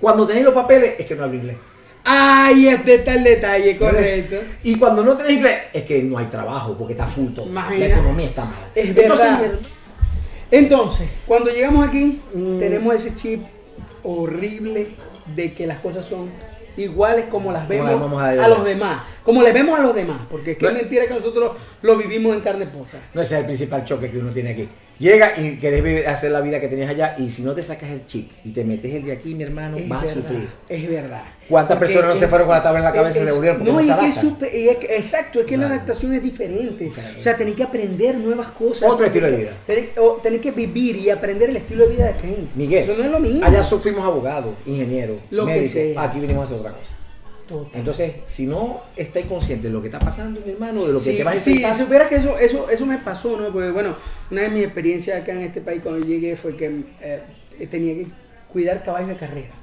[0.00, 1.56] Cuando tenéis los papeles, es que no hablo inglés.
[2.04, 4.36] Ahí este está el detalle, correcto.
[4.62, 7.46] Y cuando no tenéis inglés, es que no hay trabajo porque está full todo.
[7.46, 7.86] Imagina.
[7.88, 8.68] La economía está mala.
[8.74, 9.58] Es Entonces, verdad.
[10.50, 12.58] Entonces, cuando llegamos aquí, Mm.
[12.58, 13.42] tenemos ese chip
[14.02, 14.88] horrible
[15.34, 16.28] de que las cosas son
[16.76, 19.02] iguales como las vemos a los demás.
[19.24, 20.20] Como les vemos a los demás.
[20.30, 20.70] Porque es que No.
[20.70, 22.98] es mentira que nosotros lo vivimos en carne posta.
[23.14, 24.68] No ese es el principal choque que uno tiene aquí.
[24.98, 28.04] Llega y querés hacer la vida que tenías allá y si no te sacas el
[28.06, 30.48] chip y te metes el de aquí, mi hermano, Es vas a sufrir.
[30.68, 31.22] Es verdad.
[31.48, 33.18] ¿Cuántas Porque personas no se es- fueron con la tabla en la cabeza y se
[33.20, 34.48] es- devolvieron porque no y se es que es adaptan?
[34.52, 36.90] y es que- exacto, es que la adaptación es diferente.
[37.16, 38.90] O sea, tenés que aprender nuevas cosas.
[38.90, 39.50] Otro estilo de vida.
[39.66, 42.48] que- Tenés, o tenés que vivir y aprender el estilo de vida de aquí.
[42.54, 43.46] Miguel, Eso no es lo mismo.
[43.46, 45.70] allá fuimos abogados, ingenieros, Lo que médicos.
[45.72, 46.02] sea.
[46.02, 46.90] Aquí vinimos a hacer otra cosa.
[47.72, 51.04] Entonces, si no estáis conscientes de lo que está pasando, mi hermano, de lo que
[51.04, 53.52] Sí, te vas a sí, enfrentar, si supiera que eso, eso, eso me pasó, ¿no?
[53.52, 53.96] Porque bueno,
[54.30, 57.22] una de mis experiencias acá en este país cuando llegué fue que eh,
[57.70, 58.06] tenía que
[58.48, 59.54] cuidar caballos de carrera.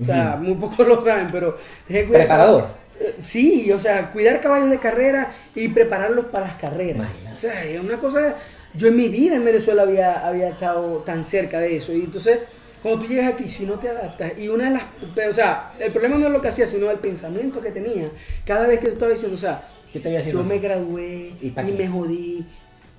[0.00, 2.64] O sea, muy pocos lo saben, pero tenía que cuidar Preparador.
[3.00, 6.96] Eh, Sí, o sea, cuidar caballos de carrera y prepararlos para las carreras.
[6.96, 7.30] Imagínate.
[7.30, 8.36] O sea, es una cosa.
[8.74, 11.92] Yo en mi vida en Venezuela había, había estado tan cerca de eso.
[11.92, 12.40] Y entonces,
[12.82, 14.84] cuando tú llegas aquí, si no te adaptas, y una de las.
[15.14, 18.08] pero, o sea, el problema no es lo que hacía, sino el pensamiento que tenía.
[18.44, 22.46] Cada vez que tú estabas diciendo, o sea, yo me gradué ¿Y me jodí.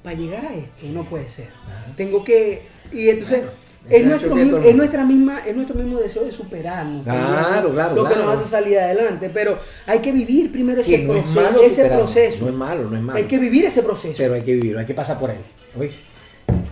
[0.04, 1.50] Para llegar a esto, no puede ser.
[1.64, 1.94] Ajá.
[1.96, 2.64] Tengo que.
[2.92, 3.42] Y entonces.
[3.42, 3.52] Claro,
[3.88, 7.04] es, es nuestro, es, nuestra misma, es nuestro mismo deseo de superarnos.
[7.04, 8.32] Claro, claro, Lo que claro.
[8.32, 9.30] nos hace salir adelante.
[9.32, 12.46] Pero hay que vivir primero ese, no es proceso, malo ese proceso.
[12.46, 13.18] No es malo, no es malo.
[13.18, 14.16] Hay que vivir ese proceso.
[14.18, 15.40] Pero hay que vivirlo, hay que pasar por él.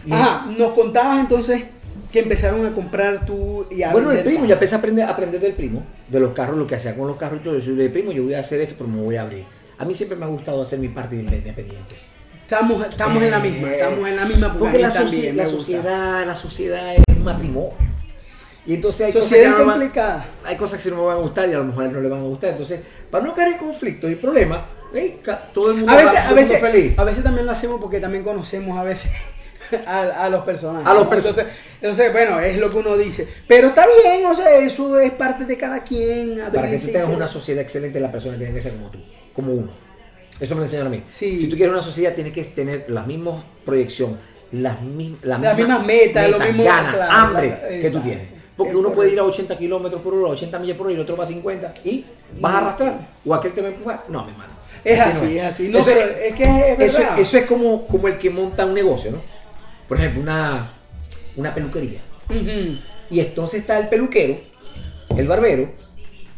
[0.10, 1.64] Ajá, nos contabas entonces
[2.12, 5.10] que empezaron a comprar tú y a Bueno, el primo, ya empecé a aprender, a
[5.10, 7.72] aprender del primo, de los carros, lo que hacía con los carros y todo eso.
[7.76, 9.44] De primo, yo voy a hacer esto, pero me voy a abrir.
[9.78, 11.96] A mí siempre me ha gustado hacer mi parte de independiente.
[12.42, 14.54] Estamos, estamos en la misma, Eh, estamos en la misma.
[14.58, 17.74] Porque la, también sociedad, la sociedad es un matrimonio.
[18.66, 21.22] Y entonces hay Sociedad cosas que no van- hay cosas que no me van a
[21.22, 22.50] gustar y a lo mejor no le van a gustar.
[22.52, 24.62] Entonces, para no caer en conflictos y problemas,
[25.54, 26.98] todo el mundo, A veces, va- a veces, feliz.
[26.98, 29.12] a veces también lo hacemos porque también conocemos a veces
[29.88, 30.88] a, a los personajes.
[30.88, 31.14] A los ¿no?
[31.16, 31.46] entonces,
[31.82, 33.28] entonces, bueno, es lo que uno dice.
[33.48, 36.40] Pero está bien, o sea, eso es parte de cada quien.
[36.54, 39.00] Para que tú tengas una sociedad excelente, la persona tiene que ser como tú,
[39.34, 39.70] como uno.
[40.40, 41.04] Eso me lo enseñaron a mí.
[41.10, 41.38] Sí.
[41.38, 44.18] Si tú quieres una sociedad, tienes que tener las mismas proyecciones,
[44.54, 48.28] las, mi- la Las misma mismas metas, lo mismo- ganas, claro, hambre que tú tienes.
[48.56, 51.02] Porque uno puede ir a 80 kilómetros por hora, 80 millas por hora y el
[51.04, 52.04] otro va a 50 y
[52.40, 53.08] vas a arrastrar.
[53.26, 54.04] O aquel te va a empujar.
[54.10, 54.54] No, mi hermano.
[54.84, 55.70] Es Así así, no es así.
[55.70, 57.20] No, Eso pero es que es eso, verdad.
[57.20, 59.22] eso es como, como el que monta un negocio, ¿no?
[59.90, 60.72] Por ejemplo, una,
[61.36, 62.00] una peluquería.
[63.10, 64.38] Y entonces está el peluquero,
[65.18, 65.68] el barbero,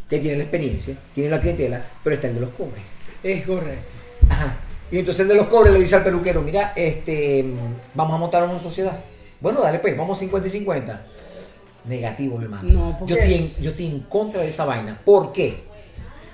[0.09, 2.81] que tiene la experiencia, tiene la clientela, pero está el de los cobres.
[3.21, 3.93] Es correcto.
[4.29, 4.55] Ajá.
[4.89, 7.45] Y entonces el de los cobres le dice al peluquero, mira, este,
[7.93, 8.99] vamos a montar una sociedad.
[9.39, 11.05] Bueno, dale pues, vamos 50 y 50.
[11.85, 12.69] Negativo, hermano.
[12.71, 13.21] No, ¿por yo, qué?
[13.21, 14.99] estoy en, yo estoy en contra de esa vaina.
[15.03, 15.63] ¿Por qué?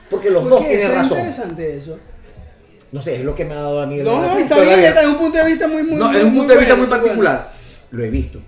[0.10, 1.18] Porque los ¿Por dos tienen Eso es razón.
[1.18, 2.00] interesante eso.
[2.92, 3.98] No sé, es lo que me ha dado a mí.
[3.98, 6.34] No, no, está bien, está en un punto de vista muy, muy No, es un
[6.34, 7.54] punto de vista muy particular.
[7.92, 8.40] Lo he visto.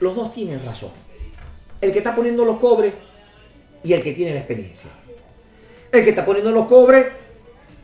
[0.00, 0.90] Los dos tienen razón.
[1.80, 2.92] El que está poniendo los cobres
[3.82, 4.90] y el que tiene la experiencia.
[5.90, 7.06] El que está poniendo los cobres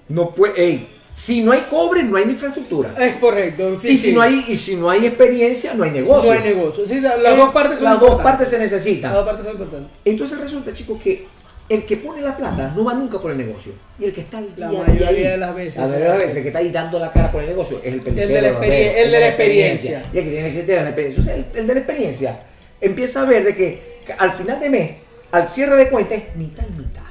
[0.09, 0.63] no puede.
[0.63, 2.95] ey, si no hay cobre, no hay infraestructura.
[2.99, 3.77] Es correcto.
[3.79, 4.13] Sí, y, si sí.
[4.15, 6.31] no hay, y si no hay experiencia, no hay negocio.
[6.31, 6.87] No hay negocio.
[6.87, 9.13] Sí, la- las Eh, dos partes Las dos partes se Las necesitan.
[9.15, 9.91] dos partes son importantes.
[10.05, 11.27] Entonces resulta, chicos, que
[11.69, 13.73] el que pone la plata no va nunca por el negocio.
[13.99, 15.77] Y el que está al La mayoría ahí, de las veces.
[15.77, 17.79] La mayoría de las veces, el que está ahí dando la cara por el negocio
[17.83, 18.29] es el peluquero.
[18.29, 20.05] de la barbero, experien- el de la experiencia.
[20.13, 21.21] Y el que tiene que tener la experiencia.
[21.35, 22.41] Entonces, el, el de la experiencia
[22.81, 24.91] empieza a ver de que al final de mes,
[25.33, 27.03] al cierre de cuentas, es mitad y mitad.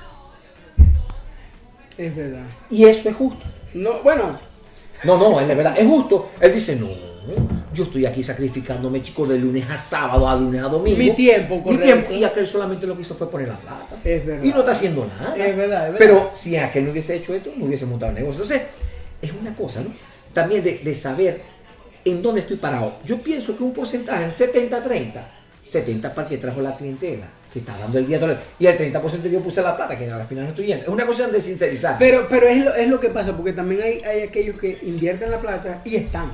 [1.98, 2.44] Es verdad.
[2.70, 3.44] Y eso es justo.
[3.74, 4.38] No, bueno,
[5.04, 6.30] No, no, él de verdad es justo.
[6.40, 6.88] Él dice, no,
[7.74, 10.98] yo estoy aquí sacrificándome, chicos, de lunes a sábado, a lunes a domingo.
[10.98, 11.86] Mi tiempo, Mi correcto.
[11.86, 12.14] tiempo.
[12.14, 13.96] Y aquel solamente lo que hizo fue poner la plata.
[14.04, 14.44] Es verdad.
[14.44, 15.36] Y no está haciendo nada.
[15.36, 15.98] Es verdad, es verdad.
[16.00, 18.44] Pero si aquel no hubiese hecho esto, no hubiese montado el negocio.
[18.44, 18.68] Entonces,
[19.22, 19.94] es una cosa, ¿no?
[20.34, 21.42] También de, de saber
[22.04, 22.98] en dónde estoy parado.
[23.06, 25.12] Yo pienso que un porcentaje, un 70-30,
[25.70, 28.78] 70 para que trajo la clientela, que está dando el día todo el- y el
[28.78, 30.84] 30% que yo puse la plata, que al final no estoy yendo.
[30.84, 31.98] Es una cuestión de sincerizarse.
[32.04, 35.32] pero, pero es, lo, es lo que pasa, porque también hay, hay aquellos que invierten
[35.32, 36.32] la plata y están.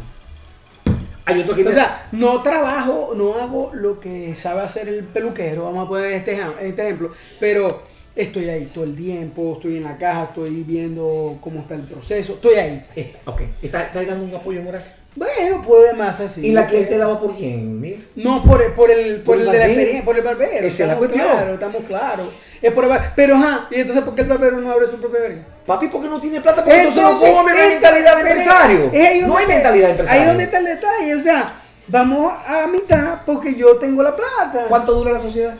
[1.25, 5.65] Hay otro que O sea, no trabajo, no hago lo que sabe hacer el peluquero,
[5.65, 7.83] vamos a poner este, este ejemplo, pero
[8.15, 12.33] estoy ahí todo el tiempo, estoy en la caja, estoy viendo cómo está el proceso,
[12.33, 12.85] estoy ahí.
[12.95, 14.83] Está, ok, está, está dando un apoyo moral.
[15.13, 16.47] Bueno, puede más así.
[16.47, 17.81] ¿Y la clientela va por quién?
[17.81, 17.97] Mira.
[18.15, 19.71] No, por, el- por el, por Por el el de la barbero.
[19.71, 20.67] experiencia, por el barbero.
[20.67, 21.25] Esa es la cuestión.
[21.27, 22.27] claros, estamos claros.
[22.61, 24.97] Es por el bar- Pero, ajá, y entonces, ¿por qué el barbero no abre su
[25.01, 25.41] propia verga?
[25.65, 26.63] Papi, ¿por qué no tiene plata?
[26.63, 28.89] Porque entonces, no come, no entonces, mentalidad de empresario.
[28.93, 30.21] es no hay mentalidad de empresario.
[30.21, 31.45] Ahí donde está el detalle, o sea,
[31.87, 34.65] vamos a mitad porque yo tengo la plata.
[34.69, 35.55] ¿Cuánto dura la sociedad?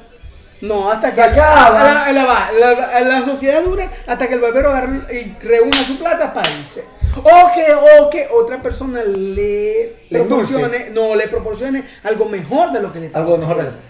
[0.61, 2.05] No, hasta que Se acaba.
[2.13, 6.33] La, la, la- la sociedad dura hasta que el barbero agarre y reúna su plata
[6.33, 6.83] para irse.
[7.17, 12.79] O que, o que otra persona le, Le proporcione, no, le proporcione algo mejor de
[12.81, 13.53] lo que le está Algo mejor.
[13.55, 13.81] ofreciendo.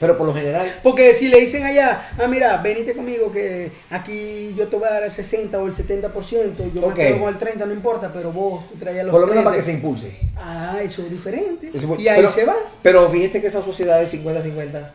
[0.00, 4.52] Pero por lo general, Porque si le dicen allá, ah, mira, venite conmigo que aquí
[4.58, 6.88] yo te voy a dar el 60 o el 70%, yo Ok.
[6.88, 9.44] me quedo con el 30, no importa, pero vos te traías los por lo menos
[9.44, 9.80] para que 30.
[9.80, 10.18] se impulse.
[10.36, 11.70] Ah, eso es diferente.
[11.72, 12.56] Eso y ahí pero- se va.
[12.82, 14.90] Pero fíjate que esa sociedad de 50-50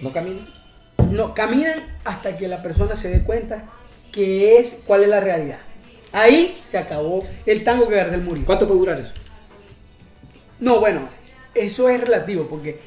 [0.00, 0.40] no camina.
[1.10, 3.64] No, caminan hasta que la persona se dé cuenta
[4.10, 5.58] que es, cuál es la realidad.
[6.12, 8.44] Ahí se acabó el tango que Gardel murió.
[8.44, 9.12] ¿Cuánto puede durar eso?
[10.58, 11.08] No, bueno,
[11.54, 12.78] eso es relativo porque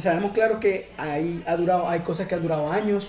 [0.00, 3.08] sabemos claro que hay, ha durado, hay cosas que han durado años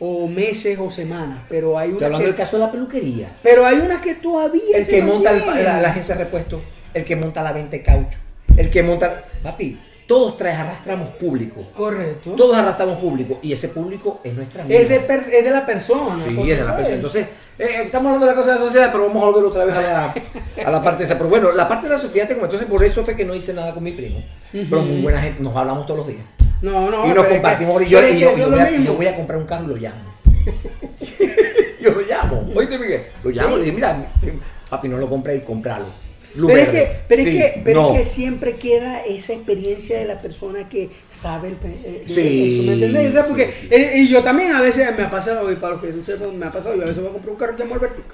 [0.00, 3.36] o meses o semanas, pero hay unas hablando que, del caso de la peluquería.
[3.42, 6.62] pero hay unas que todavía El se que monta el- la, la agencia de repuestos,
[6.94, 8.18] el que monta la venta de caucho,
[8.56, 9.24] el que monta...
[9.42, 9.78] Papi,
[10.12, 11.62] todos traes, arrastramos público.
[11.74, 12.32] Correcto.
[12.36, 16.22] Todos arrastramos público y ese público es nuestra es, de per- es de la persona.
[16.22, 16.96] Sí, es de la persona.
[16.96, 17.26] Entonces,
[17.58, 19.74] eh, estamos hablando de la cosa de la sociedad, pero vamos a volver otra vez
[19.74, 20.14] a la,
[20.66, 21.16] a la parte esa.
[21.16, 23.54] Pero bueno, la parte de la sociedad, como entonces por eso fue que no hice
[23.54, 24.22] nada con mi primo.
[24.52, 26.24] Pero muy buena gente, nos hablamos todos los días.
[26.60, 27.78] No, no, y nos es compartimos.
[27.80, 28.84] que- y yo, y y voy a, y mismo.
[28.86, 30.12] yo voy a comprar un carro y lo llamo.
[31.80, 32.48] yo lo llamo.
[32.54, 33.04] Oíste, Miguel.
[33.24, 34.12] Lo llamo y le digo, mira,
[34.68, 35.86] papi, no lo compré y compralo.
[36.34, 36.88] Luz Pero, es verde.
[36.88, 37.92] que, pero, Sí, es que, pero no.
[37.94, 42.54] es que siempre queda esa experiencia de la persona que sabe el, eh, de Sí,
[42.60, 43.24] eso, ¿me entendés?
[43.26, 46.02] Porque, eh, y yo también a veces me ha pasado, y para los que no
[46.02, 47.80] sepan, me ha pasado, yo a veces voy a comprar un carro que llamo al
[47.80, 48.06] vertigo.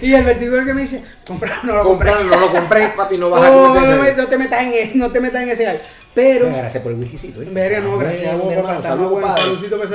[0.00, 2.10] y el vertigo es el que me dice, comprar, no lo compré.
[2.24, 4.72] No lo compré, papi, no vas a Oh, cometer no, me- no te metas en
[4.72, 5.78] ese, no te metas en ese gallo.
[6.14, 7.40] Pero, Venga, Gracias por el whiskycito.
[7.42, 7.48] ¿eh?
[7.50, 9.34] Verga, no, gracias a vos, papá, está bueno.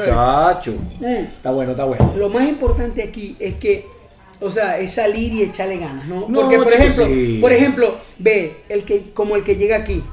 [0.05, 0.73] Chacho.
[0.99, 1.05] Mm.
[1.05, 2.13] Está bueno, está bueno.
[2.17, 3.85] Lo más importante aquí es que,
[4.39, 6.27] o sea, es salir y echarle ganas, ¿no?
[6.27, 7.37] No, Porque, por chico, ejemplo, sí.
[7.41, 10.03] por ejemplo, ve, el que, como el que llega aquí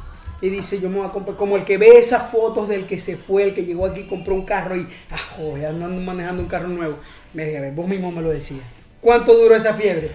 [0.40, 2.98] y dice, yo me voy a comprar, como el que ve esas fotos del que
[2.98, 6.48] se fue, el que llegó aquí, compró un carro y, ah, joder, ando manejando un
[6.48, 6.98] carro nuevo.
[7.32, 8.60] Mira, ve, vos mismo me lo decías.
[9.00, 10.10] ¿Cuánto duró esa fiebre?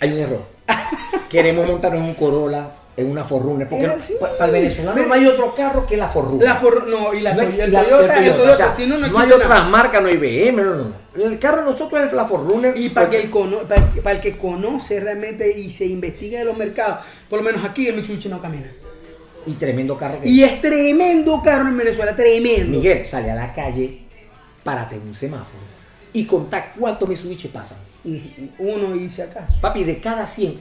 [0.00, 0.44] Hay un error.
[1.30, 3.86] Queremos montar en un Corolla, en una Forrunner, porque
[4.20, 6.44] pa- para el venezolano no hay otro carro que la Forrunner.
[6.46, 9.06] La For- no, y la, No el la- Toyota, el o sea, si no, no
[9.08, 11.24] no hay otras marcas, no hay BM, no, no, no.
[11.24, 12.76] El carro de nosotros es la Forrunner.
[12.76, 16.44] Y para, que el cono- para, para el que conoce realmente y se investiga de
[16.44, 16.98] los mercados,
[17.28, 18.70] por lo menos aquí el Mitsubishi no camina.
[19.46, 22.76] Y tremendo carro que Y es tremendo carro en Venezuela, tremendo.
[22.76, 24.00] Miguel sale a la calle,
[24.62, 25.70] párate en un semáforo
[26.12, 27.78] y contá cuántos Mitsubishi pasan.
[28.58, 29.58] Uno y si acaso.
[29.60, 30.60] Papi, de cada 100,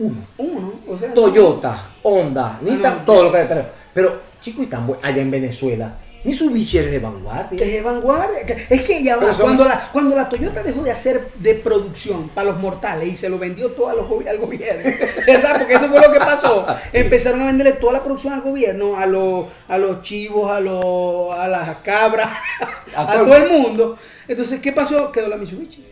[0.00, 0.16] uno.
[0.38, 1.14] Uno, o sea.
[1.14, 3.04] Toyota, Honda, Nissan, no.
[3.04, 6.98] todo lo que pero, pero chico y tan bueno, allá en Venezuela, Mitsubishi es de
[6.98, 7.64] vanguardia.
[7.64, 8.40] Es de vanguardia.
[8.68, 9.32] Es que ya va.
[9.32, 13.16] Son- Cuando la, cuando la Toyota dejó de hacer de producción para los mortales y
[13.16, 14.90] se lo vendió todo a los gobi- al gobierno,
[15.26, 15.56] ¿verdad?
[15.58, 16.66] Porque eso fue lo que pasó.
[16.92, 21.32] Empezaron a venderle toda la producción al gobierno, a los, a los chivos, a, los,
[21.32, 22.28] a las cabras,
[22.94, 23.96] A a, todo el mundo.
[24.28, 25.10] Entonces, ¿qué pasó?
[25.10, 25.86] Quedó la Mitsubishi.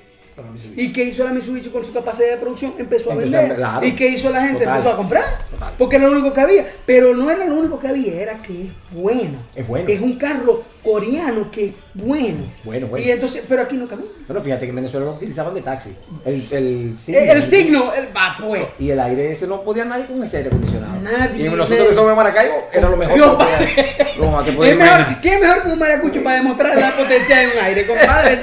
[0.77, 2.75] ¿Y qué hizo la Mitsubishi con su capacidad de producción?
[2.79, 3.57] Empezó a vender.
[3.57, 3.87] claro.
[3.87, 4.61] ¿Y qué hizo la gente?
[4.61, 4.77] Total.
[4.77, 5.25] Empezó a comprar.
[5.51, 5.75] Total.
[5.77, 6.67] Porque era lo único que había.
[6.87, 9.39] Pero no era lo único que había, era que es bueno.
[9.55, 9.89] Es bueno.
[9.89, 12.45] Es un carro coreano que bueno.
[12.65, 13.05] Bueno, bueno.
[13.07, 14.09] Y entonces, pero aquí no camina.
[14.27, 15.97] Pero fíjate que en Venezuela lo utilizaban de taxi.
[16.25, 17.21] El, el, signo.
[17.21, 18.67] el signo, el va pues.
[18.79, 21.01] Y el aire ese no podía nadie con ese aire acondicionado.
[21.01, 21.87] Nadie, Y nosotros nadie.
[21.89, 23.15] que somos de Maracaibo, era lo mejor.
[23.17, 25.21] Que podía- te Es mejor.
[25.21, 28.39] ¿Qué es mejor que un maracucho para demostrar la potencia de un aire, compadre?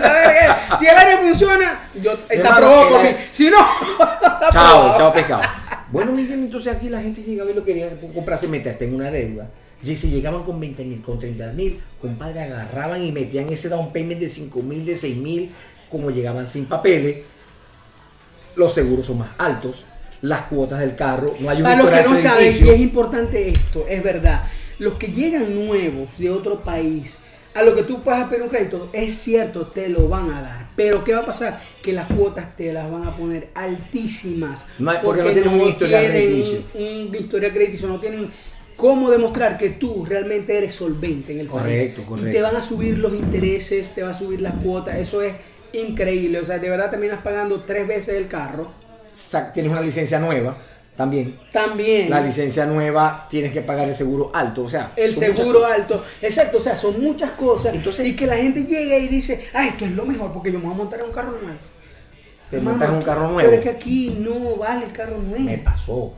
[0.80, 3.10] Si el aire funciona, yo, aprobado el por mí.
[3.32, 3.58] Si no,
[4.52, 5.42] Chao, chao pescado.
[5.92, 9.48] Bueno, Miguel, entonces aquí la gente llegaba y lo quería comprarse, meterte en una deuda.
[9.86, 13.94] Y si llegaban con 20 mil, con 30 mil, compadre, agarraban y metían ese down
[13.94, 15.52] payment de 5 mil, de 6 mil,
[15.92, 17.18] como llegaban sin papeles,
[18.56, 19.84] los seguros son más altos,
[20.22, 23.50] las cuotas del carro, no hay un Para los que no saben, y es importante
[23.50, 24.44] esto, es verdad.
[24.80, 27.20] Los que llegan nuevos de otro país,
[27.54, 30.70] a lo que tú puedas pedir un crédito, es cierto, te lo van a dar.
[30.76, 31.62] Pero ¿qué va a pasar?
[31.82, 34.66] Que las cuotas te las van a poner altísimas.
[34.80, 36.64] No porque no tienen un historial crediticio.
[36.74, 38.30] Un, un historial crediticio, no tienen
[38.76, 42.08] cómo demostrar que tú realmente eres solvente en el Correcto, país.
[42.08, 42.30] correcto.
[42.30, 45.34] Y te van a subir los intereses, te va a subir las cuotas, eso es
[45.74, 46.40] increíble.
[46.40, 48.72] O sea, de verdad terminas pagando tres veces el carro.
[49.54, 50.58] Tienes una licencia nueva
[50.98, 51.38] también.
[51.52, 52.10] También.
[52.10, 54.92] La licencia nueva tienes que pagar el seguro alto, o sea.
[54.96, 57.76] El seguro alto, exacto, o sea, son muchas cosas.
[57.76, 60.60] Entonces- y que la gente llega y dice, ah, esto es lo mejor porque yo
[60.60, 61.60] me voy a montar en un carro nuevo.
[62.50, 63.40] Te Hermano, montas en un carro nuevo.
[63.50, 65.44] Pero es que aquí no vale el carro nuevo.
[65.44, 66.14] Me pasó.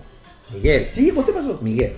[0.52, 1.60] Miguel, Sí, ¿vos te pasó?
[1.62, 1.93] Miguel.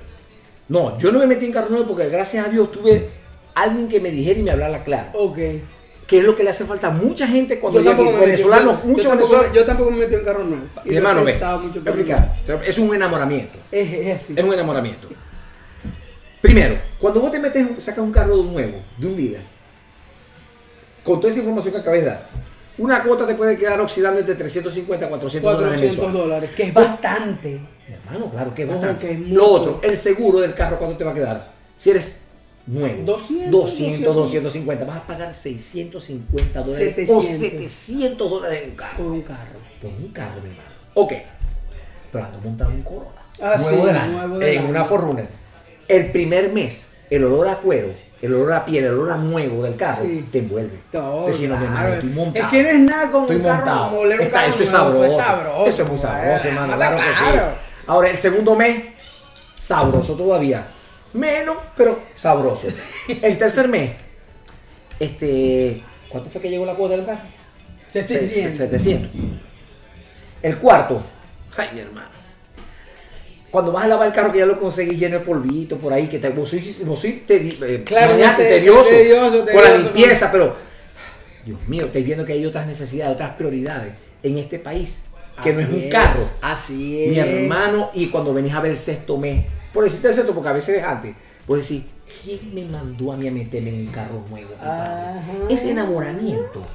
[0.69, 3.09] No, yo no me metí en carro nuevo porque gracias a Dios tuve
[3.55, 5.09] alguien que me dijera y me hablara claro.
[5.13, 5.37] Ok.
[6.07, 8.87] Que es lo que le hace falta a mucha gente cuando Yo venezolanos, yo- yo
[8.87, 9.51] muchos tampoco, venezolanos.
[9.51, 10.63] me- yo tampoco me metí en carro nuevo.
[10.85, 11.33] Y hermano, ve.
[12.65, 13.57] Es un enamoramiento.
[13.71, 14.33] Es, es así.
[14.35, 15.07] Es un enamoramiento.
[16.41, 19.41] Primero, cuando vos te metes, sacas un carro nuevo, de un dealer,
[21.03, 22.27] con toda esa información que acabas de dar,
[22.77, 26.21] una cuota te puede quedar oscilando entre 350 a 400, dólares 400 mensuales.
[26.29, 27.59] dólares, que es bastante.
[28.11, 29.11] Hermano, claro que es bastante.
[29.13, 31.51] es Lo otro, el seguro del carro, ¿cuánto te va a quedar?
[31.77, 32.17] Si eres
[32.65, 37.71] nuevo, 200, 200, 250, vas a pagar 650 dólares o 700.
[37.71, 38.97] 700 dólares en un carro.
[38.97, 39.59] Por un carro.
[39.81, 40.69] Por un carro, mi hermano.
[40.95, 41.13] Ok,
[42.11, 43.09] pero ando montado un Corolla.
[43.41, 45.27] Ah, nuevo sí, año, nuevo del en una Forerunner.
[45.87, 49.63] El primer mes, el olor a cuero, el olor a piel, el olor a nuevo
[49.63, 50.27] del carro, Sí.
[50.29, 50.79] te envuelve.
[50.91, 51.93] No, mi hermano, claro.
[51.93, 52.45] estoy montado.
[52.45, 53.85] Es que no es nada como Estoy un carro, montado.
[53.89, 55.05] como oler un Está- carro eso es sabroso.
[55.05, 56.45] eso es sabroso, Eso es muy sabroso, pues.
[56.45, 56.73] hermano.
[56.73, 57.23] Está Claro que sí.
[57.89, 58.83] Ahora, el segundo mes,
[59.57, 60.67] sabroso todavía.
[61.13, 62.67] Menos, pero sabroso.
[63.07, 63.93] El tercer mes,
[64.99, 65.81] este.
[66.07, 67.21] ¿Cuánto fue que llegó la cuota del carro?
[67.87, 68.57] 700.
[68.57, 69.11] 700.
[70.43, 71.03] El cuarto,
[71.57, 72.07] ay, mi hermano.
[73.49, 76.07] Cuando vas a lavar el carro, que ya lo conseguís lleno de polvito por ahí,
[76.07, 79.77] que te, vos sois, vos sois tedi- eh, Claro, maniaco, te- tedioso, tedioso, con la
[79.79, 80.55] limpieza, pero
[81.43, 85.05] Dios mío, estáis viendo que hay otras necesidades, otras prioridades en este país,
[85.43, 86.27] que no es un carro.
[86.41, 87.09] Así es.
[87.09, 90.49] Mi hermano, y cuando venís a ver el sexto mes, por decirte el sexto, porque
[90.49, 91.15] a veces antes,
[91.47, 91.83] vos decís,
[92.23, 94.49] ¿quién me mandó a mí a meterme en un carro nuevo?
[94.49, 95.31] compadre?" Ajá.
[95.49, 96.65] Ese enamoramiento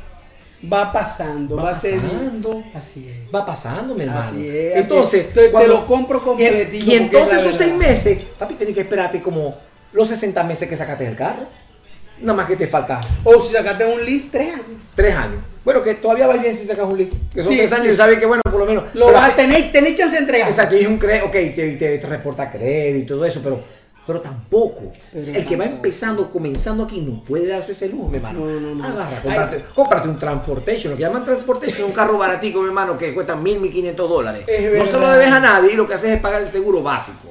[0.72, 2.62] Va pasando, va, va pasando.
[2.74, 3.34] Así es.
[3.34, 4.20] Va pasando, mi hermano.
[4.20, 5.32] Así es, Entonces.
[5.34, 9.54] Te- cuando- lo compro completito, Y, entonces esos seis meses, papi, tienes que esperarte como
[9.92, 11.46] los 60 meses que sacaste del carro.
[12.24, 14.66] Nada más que te falta O si sacaste un list, tres años.
[14.94, 15.40] tres años.
[15.64, 17.16] Bueno, que todavía va bien si sacas un listo.
[17.34, 17.76] Que son Sí, tres sí.
[17.76, 18.84] años y sabes que, bueno, por lo menos.
[18.94, 20.48] Lo vas a tener, tener chance de entregar.
[20.48, 23.60] Exacto, y es un crédito, ok, te, te, te reporta crédito y todo eso, pero,
[24.06, 24.92] pero tampoco.
[25.12, 28.40] Pero el que va empezando, comenzando aquí, no puede darse ese lujo, mi hermano.
[28.40, 28.84] No, no, no.
[28.86, 33.14] Agarra, cómprate, cómprate un transportation, lo que llaman transportation, un carro baratico, mi hermano, que
[33.14, 34.44] cuesta mil, mil quinientos dólares.
[34.46, 36.82] Es no se lo debes a nadie y lo que haces es pagar el seguro
[36.82, 37.30] básico.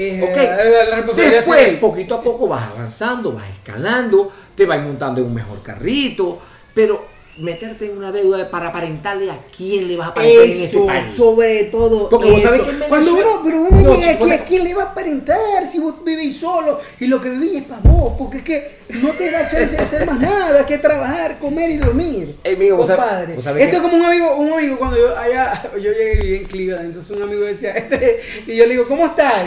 [0.00, 0.36] Eh, Ok.
[0.36, 1.78] la- la- la responsabilidad Después, civil.
[1.80, 6.38] poquito a poco vas avanzando, vas escalando, te vas montando en un mejor carrito,
[6.72, 10.50] pero meterte en una deuda de- para aparentarle a quién le vas a aparentar en
[10.50, 11.14] este Eso, país.
[11.14, 12.48] sobre todo Porque vos eso.
[12.48, 15.64] sabés que Cuando uno, pero uno No, llega aquí, ¿a quién le va a aparentar
[15.70, 16.80] si vos vivís solo?
[16.98, 19.82] Y lo que vivís es para vos, porque es que no te da chance de
[19.82, 22.36] hacer más nada que trabajar, comer y dormir.
[22.42, 23.34] Eh, amigo, vos Compadre.
[23.34, 26.44] vos Esto que- es como un amigo, un amigo cuando yo allá, yo llegué en
[26.44, 29.44] Cleveland, entonces un amigo decía, este, y yo le digo, ¿cómo estás?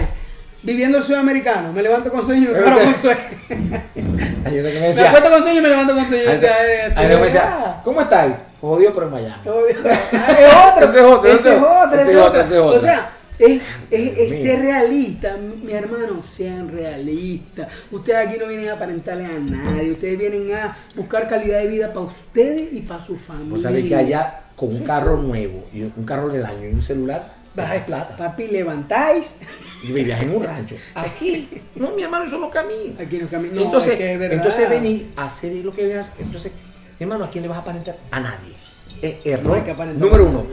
[0.63, 1.71] Viviendo el sueño americano.
[1.73, 3.19] Me levanto con sueño y me paro con sueño.
[4.43, 6.31] Que me Me decía, acuesto con sueño y me levanto con sueño.
[6.31, 7.81] O sea, me decía.
[7.83, 8.33] ¿cómo estás?
[8.59, 9.35] Jodido, pero en Miami.
[10.13, 12.41] Ah, es otro, Ese es otro, ese es otro, ese es otro, otro.
[12.41, 12.77] ese es otro.
[12.77, 17.67] O sea, es, es- ser realista, mi hermano, sean realistas.
[17.91, 21.87] Ustedes aquí no vienen a aparentarle a nadie, ustedes vienen a buscar calidad de vida
[21.89, 23.51] para ustedes y para su familia.
[23.51, 26.81] Vos sabés que allá con un carro nuevo y un carro del año y un
[26.81, 28.17] celular, bajas plata.
[28.17, 29.35] Papi, levantáis.
[29.83, 30.75] Y vivías en un rancho.
[30.95, 33.01] Aquí, no, mi hermano, eso no camina.
[33.01, 33.53] Aquí no camina.
[33.55, 36.13] No, entonces, es que es entonces venir a hacer lo que veas.
[36.19, 36.51] Entonces,
[36.99, 37.97] hermano, ¿a quién le vas a aparentar?
[38.11, 38.53] A nadie.
[39.01, 39.61] Es error.
[39.95, 40.45] Número uno.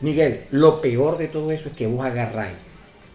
[0.00, 2.54] Miguel, lo peor de todo eso es que vos agarráis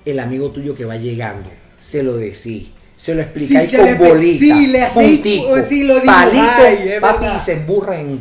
[0.03, 2.67] el amigo tuyo que va llegando, se lo decís.
[2.97, 6.99] Se lo explicáis con le- bolita, sí, le hacéis- puntico, sí, lo palito, dibujáis, es
[7.01, 8.19] papi, y se emburra en.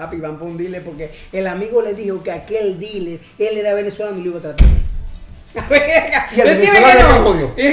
[0.00, 3.74] Papi, van por un dealer porque el amigo le dijo que aquel dealer, él era
[3.74, 4.66] venezolano y lo iba a tratar.
[6.32, 7.68] Y venezolano que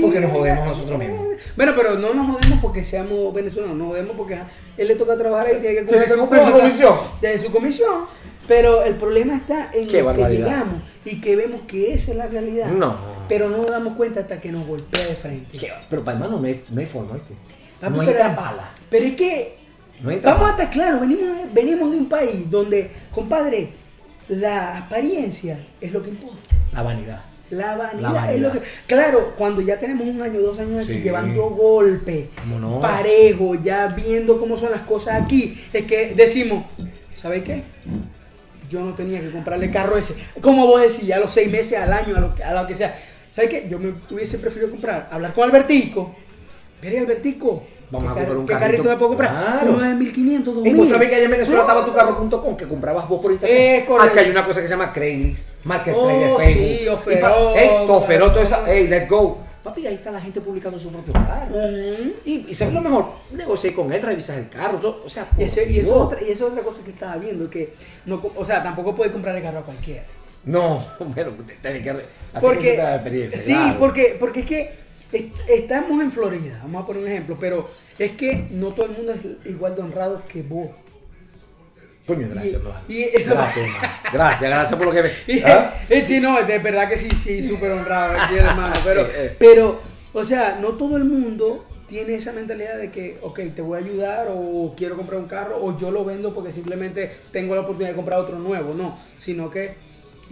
[0.00, 1.26] Porque nos jodemos nosotros mismos.
[1.54, 4.38] Bueno, pero no nos jodemos porque seamos venezolanos, nos jodemos porque
[4.78, 6.94] él le toca trabajar ahí, tiene que Tiene que cumplir su comisión.
[7.20, 8.04] De su comisión.
[8.48, 12.16] Pero el problema está en Qué lo que llegamos y que vemos que esa es
[12.16, 12.68] la realidad.
[12.68, 12.96] No.
[13.28, 15.58] Pero no nos damos cuenta hasta que nos golpea de frente.
[15.58, 15.70] ¿Qué?
[15.90, 17.34] Pero para hermano no hay, no hay forma, ¿viste?
[17.82, 18.70] No hay pero- tan bala.
[18.88, 19.61] Pero es que
[20.02, 23.70] No hay Vamos a estar claros, venimos, venimos de un país donde, compadre,
[24.28, 26.36] la apariencia es lo que importa.
[26.72, 27.20] La vanidad.
[27.50, 28.34] La vanidad, La vanidad.
[28.34, 28.60] es lo que.
[28.86, 31.00] Claro, cuando ya tenemos un año, dos años aquí Sí.
[31.02, 32.80] llevando golpes, ¿Cómo no?
[32.80, 36.64] parejo, ya viendo cómo son las cosas aquí, es que decimos,
[37.14, 37.62] ¿sabes qué?
[38.70, 40.14] Yo no tenía que comprarle carro ese.
[40.40, 42.74] Como vos decís, a los seis meses, al año, a lo, que- a lo que
[42.74, 42.98] sea.
[43.30, 43.66] ¿Sabes qué?
[43.68, 46.14] Yo me hubiese preferido comprar, hablar con Albertico.
[46.80, 47.64] Veré, Albertico.
[47.92, 48.66] Vamos a ¿qué comprar un ¿Qué carrito?
[48.82, 49.30] carrito me puedo comprar?
[49.30, 49.70] Claro.
[49.74, 50.76] Uno de 1500, Y 2000.
[50.76, 53.58] vos sabés que allá en Venezuela estaba tucarro.com que comprabas vos por internet.
[53.58, 54.12] Eh, correcto.
[54.12, 56.66] Acá hay una cosa que se llama Craigslist, Marketplace Oh, de Facebook.
[56.78, 58.72] sí, Y Oferot, Ey, Oferot, toda esa.
[58.72, 59.38] Ey, let's go.
[59.62, 61.54] Papi, ahí está la gente publicando su propio carro.
[62.24, 65.02] Y, y sabes lo mejor, negocié con él, revisas el carro, todo.
[65.04, 67.16] O sea, Y, ese- y eso, es otra, y eso es otra cosa que estaba
[67.16, 67.74] viendo, que
[68.06, 70.02] no, o sea, tampoco puede comprar el carro a cualquiera.
[70.46, 70.82] No,
[71.14, 72.06] te- tenés que hacer
[72.40, 73.38] Porque, que la experiencia.
[73.38, 73.78] sí, claro.
[73.78, 74.74] porque, porque es que
[75.12, 79.12] estamos en Florida, vamos a poner un ejemplo, pero es que no todo el mundo
[79.12, 80.70] es igual de honrado que vos.
[82.06, 82.80] Coño, gracias, y- hermano.
[82.88, 83.88] y- Gracias, hermano.
[84.12, 85.10] Gracias, gracias por lo que me.
[85.28, 85.74] Y, ¿Ah?
[85.88, 89.36] eh, sí, no, de verdad que sí, sí, súper honrado aquí hermano, pero, eh.
[89.38, 89.80] pero,
[90.12, 93.84] o sea, no todo el mundo tiene esa mentalidad de que, ok, te voy a
[93.84, 97.90] ayudar o quiero comprar un carro o yo lo vendo porque simplemente tengo la oportunidad
[97.90, 99.74] de comprar otro nuevo, no, sino que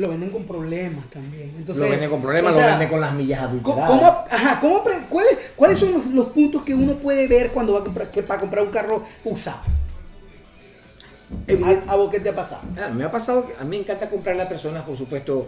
[0.00, 1.52] lo venden con problemas también.
[1.58, 3.90] Entonces, lo venden con problemas, o sea, lo venden con las millas ¿Cómo, adulteradas.
[3.90, 7.74] cómo- ajá, cómo apre- cuáles, ¿Cuáles son los, los puntos que uno puede ver cuando
[7.74, 9.58] va a comprar, que, para comprar un carro usado?
[11.46, 12.62] Eh, ¿A, a vos qué te ha pasado?
[12.82, 15.46] Ah, me ha pasado que a mí me encanta comprarle a personas, por supuesto.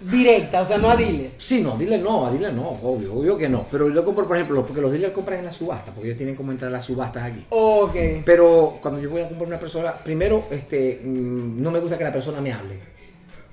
[0.00, 1.32] Directa, o sea, no a dealer.
[1.38, 3.66] Sí, no, dile no, a dile no, obvio, obvio que no.
[3.70, 6.36] Pero yo compro, por ejemplo, porque los dealers compran en la subasta, porque ellos tienen
[6.36, 7.46] como entrar a las subastas aquí.
[7.48, 7.94] Ok.
[8.24, 12.04] Pero cuando yo voy a comprar una persona, primero, este, mm, no me gusta que
[12.04, 12.78] la persona me hable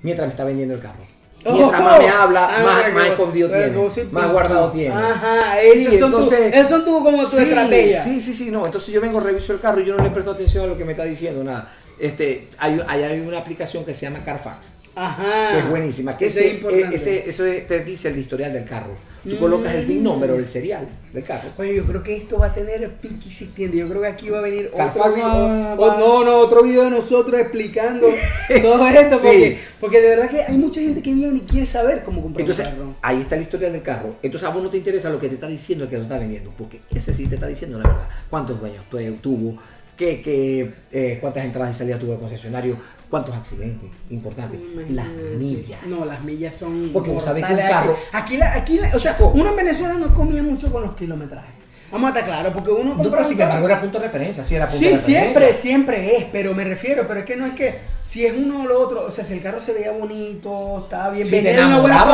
[0.04, 1.04] mientras me está vendiendo el carro.
[1.44, 4.94] Mientras Oh, más me habla, ah, más, más escondido tiene, sí, más guardado tiene.
[4.94, 8.02] Ajá, esas son tu- esas son tu- como tu sí, estrategia.
[8.02, 8.64] Sí, sí, sí, no.
[8.64, 10.84] Entonces yo vengo, reviso el carro y yo no le presto atención a lo que
[10.86, 11.70] me está diciendo, nada.
[11.98, 15.50] Este, hay, hay, una aplicación que se llama Carfax Ajá.
[15.52, 16.16] que es buenísima.
[16.16, 18.96] Que Ese es ese- eso es- te dice el historial del carro.
[19.24, 19.38] Tú Mm.
[19.38, 21.48] colocas el VIN number o el serial del carro.
[21.56, 23.78] Oye, yo creo que esto va a tener piqui si tiende.
[23.78, 25.26] Yo creo que aquí va a venir otro video.
[25.28, 28.06] va- o va- no, no, otro video de nosotros explicando
[28.62, 29.16] todo esto.
[29.18, 29.22] Sí.
[29.22, 32.42] Porque, porque de verdad que hay mucha gente que viene y quiere saber cómo comprar
[32.42, 32.94] Entonces, un carro.
[33.00, 34.16] ahí está el historial del carro.
[34.22, 36.18] Entonces, a vos no te interesa lo que te está diciendo el que lo está
[36.18, 38.08] vendiendo, porque ese sí te está diciendo la verdad.
[38.28, 39.56] ¿Cuántos dueños tu- tuvo?
[39.96, 42.76] ¿Qué, qué, eh, ¿Cuántas entradas y salidas tuvo el concesionario?
[43.14, 43.88] ¿Cuántos accidentes?
[44.10, 44.58] Importante.
[44.88, 45.06] Las
[45.38, 45.78] millas.
[45.86, 46.90] No, las millas son.
[46.92, 49.94] Porque vos sabés que un carro- Aquí, la- aquí, la- o sea, uno en Venezuela
[49.94, 51.54] no comía mucho con los kilometrajes.
[51.92, 53.98] Vamos a estar claros, porque uno No, compra pero un sin carro- embargo era punto
[54.00, 55.20] de referencia, sí era punto Sí, de referencia.
[55.22, 58.62] siempre, siempre es, pero me refiero, pero es que no es que si es uno
[58.62, 61.64] o lo otro, o sea, si el carro se veía bonito, estaba bien, te de
[61.64, 62.04] una buena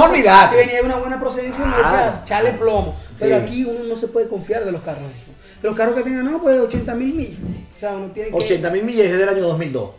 [0.50, 2.94] venía de una buena procedencia, uno decía, chale plomo.
[3.18, 3.42] Pero Sí.
[3.42, 5.04] aquí uno no se puede confiar de los carros.
[5.62, 7.38] Los carros que tengan, no, pues 80 mil millas.
[7.74, 8.34] O sea, uno tiene que...
[8.36, 9.90] 80 mil millas es del año 2002.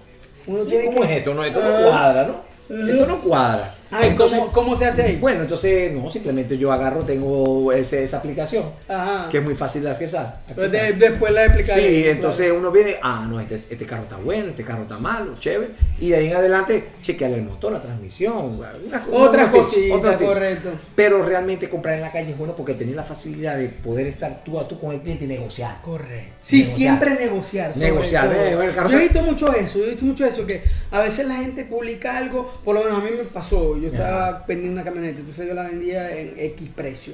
[0.48, 1.34] Uno tiene ¿Cómo que- es esto?
[1.34, 1.82] No, esto no Ah.
[1.90, 2.88] cuadra, ¿no?
[2.88, 3.74] Esto no cuadra.
[3.92, 5.18] Ay, Entonces, ¿cómo, ¿cómo se hace ahí?
[5.18, 9.28] Bueno, entonces, no, simplemente yo agarro, tengo ese- esa aplicación, Ajá.
[9.30, 10.40] que es muy fácil de accesar.
[10.56, 11.00] Pues de- accesar.
[11.00, 11.82] después la explicaré.
[11.90, 12.16] Sí, claro.
[12.16, 15.72] entonces uno viene, ah, no, este, este carro está bueno, este carro está malo, chévere.
[16.00, 18.78] Y de ahí en adelante, chequearle el motor, la transmisión, unas-
[19.12, 20.70] Otras cositas, correcto.
[20.96, 24.44] Pero realmente comprar en la calle es bueno porque tenés la facilidad de poder estar
[24.46, 25.82] tú a tú con el cliente y negociar.
[25.84, 26.34] Correcto.
[26.40, 26.78] Sí, Negociar.
[26.78, 27.78] siempre negociar.
[27.78, 30.62] Negociar, el carro Yo he visto mucho eso, yo he visto mucho eso, que
[30.92, 34.46] a veces la gente publica algo, por lo menos a mí me pasó, Yo estaba
[34.48, 37.14] vendiendo una camioneta, entonces yo la vendía en X precio.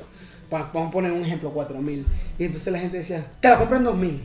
[0.49, 2.05] Pa- Vamos a poner un ejemplo, 4 mil.
[2.38, 4.22] Y entonces la gente decía, te la compro en 2 mil.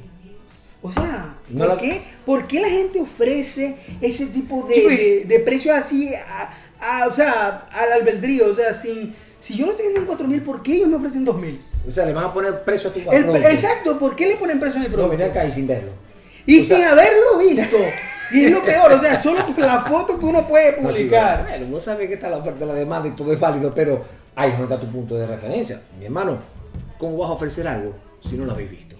[0.83, 4.81] O sea, No ¿por, la- qué, ¿por qué la gente ofrece ese tipo de, Sí,
[4.89, 8.51] de, de precios así, a- a- o sea, al albedrío?
[8.51, 10.97] O sea, sin, si yo lo estoy vendiendo en 4 mil, ¿por qué ellos me
[10.97, 11.61] ofrecen 2 mil?
[11.87, 13.37] O sea, le van a poner precio a tu El-.
[13.45, 15.11] Exacto, ¿por qué le ponen precio a mi No, producto?
[15.17, 15.91] venía acá y sin verlo.
[16.47, 17.77] Y O sea- sin haberlo visto.
[18.33, 21.47] Y es lo peor, o sea, solo por la foto que uno puede publicar.
[21.49, 24.05] bueno, vos sabés que está la oferta, la demanda y todo es válido, pero
[24.35, 25.81] ahí es donde está tu punto de referencia.
[25.99, 26.39] Mi hermano,
[26.99, 28.97] ¿cómo vas a ofrecer algo si no lo habéis visto?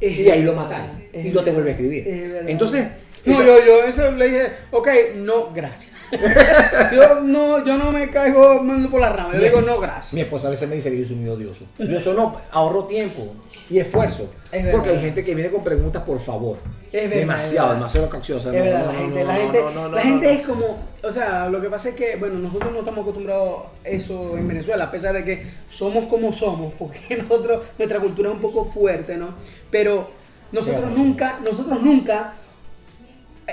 [0.00, 0.90] Es y ahí lo matáis.
[1.12, 2.08] Y no te vuelve a escribir.
[2.08, 2.48] es verdad.
[2.50, 2.88] Entonces,
[3.24, 5.92] No, esa- yo, yo eso le dije, ok, no, gracias.
[6.92, 8.60] yo no, yo no me caigo
[8.90, 10.12] por la rama, yo Mi- digo no, gracias.
[10.12, 11.66] Mi esposa a veces me dice que yo soy muy odioso.
[11.78, 13.34] Yo eso no, ahorro tiempo
[13.68, 14.32] y esfuerzo.
[14.50, 16.58] Es porque hay gente que viene con preguntas por favor.
[16.92, 18.48] Es verdad, demasiado, es demasiado capciosa.
[18.56, 21.60] Es verdad, no, la no, gente, no, la gente, la es como, o sea, lo
[21.60, 25.14] que pasa es que, bueno, nosotros no estamos acostumbrados a eso en Venezuela, a pesar
[25.14, 29.34] de que somos como somos, porque nosotros, nuestra cultura es un poco fuerte, ¿no?
[29.70, 30.08] Pero
[30.50, 32.34] nosotros nunca, nosotros nunca,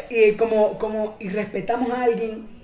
[0.09, 2.56] eh, como, como, y respetamos a alguien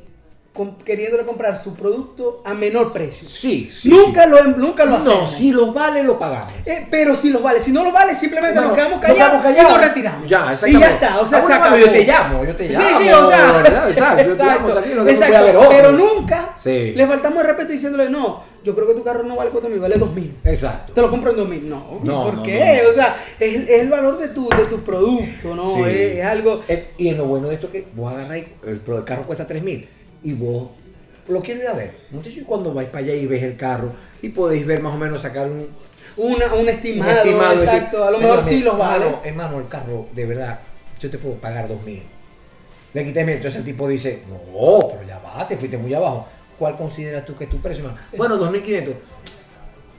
[0.85, 3.27] queriéndole comprar su producto a menor precio.
[3.27, 3.89] Sí, sí.
[3.89, 4.29] nunca, sí.
[4.29, 5.31] Lo, nunca lo No, hacemos.
[5.31, 6.47] si los vale, lo pagamos.
[6.65, 9.41] Eh, pero si los vale, si no los vale, simplemente No, nos quedamos nos callados,
[9.41, 9.71] quedamos callados.
[9.71, 10.27] y nos retiramos.
[10.29, 10.79] Ya, y exactamente.
[10.79, 11.77] ya está, o sea, Ah, se acabó.
[11.77, 13.89] yo te llamo, yo te Sí, llamo, sí, o sea, ¿verdad?
[13.89, 16.93] Exacto, yo te llamo, no pero nunca Sí.
[16.95, 19.79] le faltamos el respeto diciéndole, no, yo creo que tu carro no vale 4 mil,
[19.79, 20.37] vale 2 mil.
[20.43, 20.93] Exacto.
[20.93, 21.67] Te lo compro en 2 mil.
[21.67, 22.79] No, No, ¿por no, qué?
[22.83, 22.89] no.
[22.91, 25.73] O sea, es, es el valor de tu, de tu producto, ¿no?
[25.75, 25.81] Sí.
[25.81, 26.61] Es, es algo...
[26.67, 29.45] Eh, Y en lo bueno de esto es que vos agarráis, el, el carro cuesta
[29.47, 29.87] 3 mil
[30.23, 30.71] y vos
[31.27, 31.97] lo quiero ir a ver.
[32.11, 35.21] Muchachos, cuando vais para allá y ves el carro y podéis ver más o menos
[35.21, 35.67] sacar un,
[36.17, 38.03] Una, un un estimado, decir, exacto.
[38.03, 39.05] a lo "Señor, mejor sí los vale.
[39.05, 40.59] hermano, hermano, el carro, de verdad,
[40.99, 42.03] yo te puedo pagar 2 mil.
[42.93, 43.35] Le quité mil.
[43.37, 46.27] Entonces el tipo dice, no, pero ya va, te fuiste muy abajo.
[46.59, 48.05] ¿Cuál consideras tú que es tu precio, hermano?
[48.15, 48.93] Bueno, 2.500.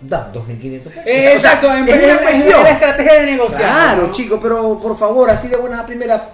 [0.03, 1.03] Da, 2.500 pesos.
[1.07, 3.61] Eh, exacto, en- es una es- la estrategia de negociar.
[3.63, 4.13] Claro, ¿no?
[4.13, 6.29] chico, pero por favor, así de buenas a primera,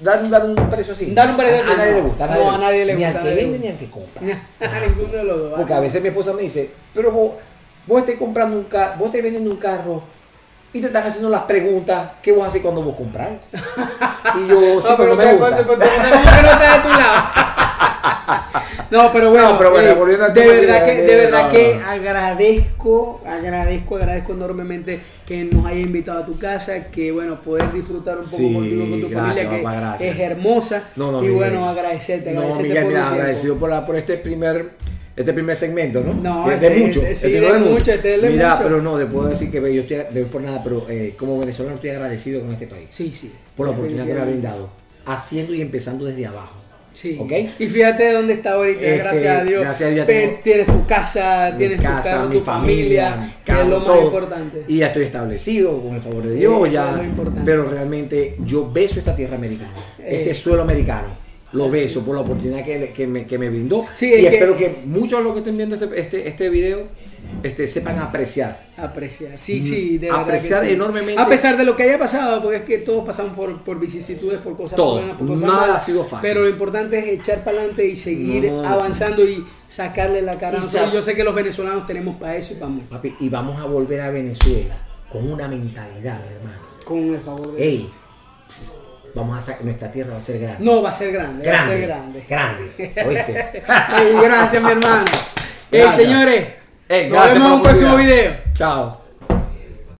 [0.00, 1.14] dar, dar un precio así.
[1.14, 1.96] Dar un precio a, así, a nadie no.
[1.96, 2.26] le gusta.
[2.26, 4.22] No, a nadie le Ni gusta, al a que nadie vende ni al que compra.
[4.60, 5.52] A ninguno de los dos.
[5.56, 7.32] Porque a veces mi esposa me dice, pero vos,
[7.86, 10.02] vos estés comprando un carro, vos estés vendiendo un carro
[10.72, 13.30] y te están haciendo las preguntas, ¿qué vos haces cuando vos compras?
[14.36, 15.56] Y yo, sí, no, pero no me gusta.
[15.56, 15.84] te- como que
[16.42, 17.22] no está de tu lado.
[18.90, 21.52] no, pero bueno, No, pero bueno, eh, volviendo al de verdad que- de verdad no,
[21.52, 21.86] que no.
[21.88, 28.18] agradezco, agradezco, agradezco enormemente que nos hayas invitado a tu casa, que bueno, poder disfrutar
[28.18, 30.84] un poco Sí, contigo con tu gracias, familia, que papá, es hermosa.
[30.96, 31.36] No, no, y Miguel.
[31.36, 34.70] bueno, agradecerte, agradecerte Miguel, por agradecido por, la, por este primer
[35.16, 36.14] este primer segmento, ¿no?
[36.14, 37.00] No, de, este- de mucho.
[37.02, 38.62] este- sí, de mucho, este de Mira, mucho.
[38.62, 41.74] pero no, te puedo decir que yo estoy, no por nada, pero eh, como venezolano
[41.74, 42.86] estoy agradecido con este país.
[42.88, 43.30] Sí, sí.
[43.56, 44.70] Por la oportunidad que me ha brindado.
[45.04, 46.59] Haciendo y empezando desde abajo.
[46.92, 47.16] Sí.
[47.20, 47.32] ¿Ok?
[47.58, 49.60] Y fíjate de dónde está ahorita, Este, gracias a Dios.
[49.62, 50.06] gracias a Dios
[50.42, 53.86] tienes tu casa, tienes casa, tu carro, mi tu familia, mi que es lo más
[53.86, 54.04] todo.
[54.06, 54.64] importante.
[54.68, 57.00] Y ya estoy establecido con el favor de Dios, ya.
[57.44, 59.72] Pero realmente yo beso esta tierra americana,
[60.04, 60.34] este Eh.
[60.34, 61.08] suelo americano.
[61.52, 63.84] Lo beso por la oportunidad que, que me, que me brindó.
[63.96, 66.48] Sí, y es que- espero que muchos de los que estén viendo este, este, este
[66.48, 66.86] video
[67.42, 68.60] este, sepan apreciar.
[68.76, 70.22] Apreciar, sí, Mm, sí, de verdad.
[70.22, 70.72] apreciar que sí.
[70.74, 71.20] enormemente.
[71.20, 74.38] A pesar de lo que haya pasado, porque es que todos pasamos por, por vicisitudes,
[74.40, 74.94] por cosas Todo.
[75.00, 75.76] buenas, por cosas Nada malas.
[75.76, 76.18] ha sido fácil.
[76.22, 78.66] Pero lo importante es echar para adelante y seguir No.
[78.66, 80.58] avanzando y sacarle la cara.
[80.58, 82.88] a Y Yo sé que los venezolanos tenemos para eso y para mucho.
[82.90, 84.76] Papi, y vamos a volver a Venezuela
[85.10, 86.58] con una mentalidad, mi hermano.
[86.84, 87.90] Con el favor de Ey,
[89.14, 90.64] vamos a sa- nuestra tierra va a ser grande.
[90.64, 92.24] No, va a ser grande, va a grande, ser grande.
[92.28, 92.94] grande.
[93.06, 93.62] ¿Oíste?
[94.22, 95.04] Gracias, mi hermano.
[95.72, 96.46] Ey, señores,
[96.90, 98.34] Ey, nos gracias vemos en un próximo video.
[98.52, 98.99] Chao.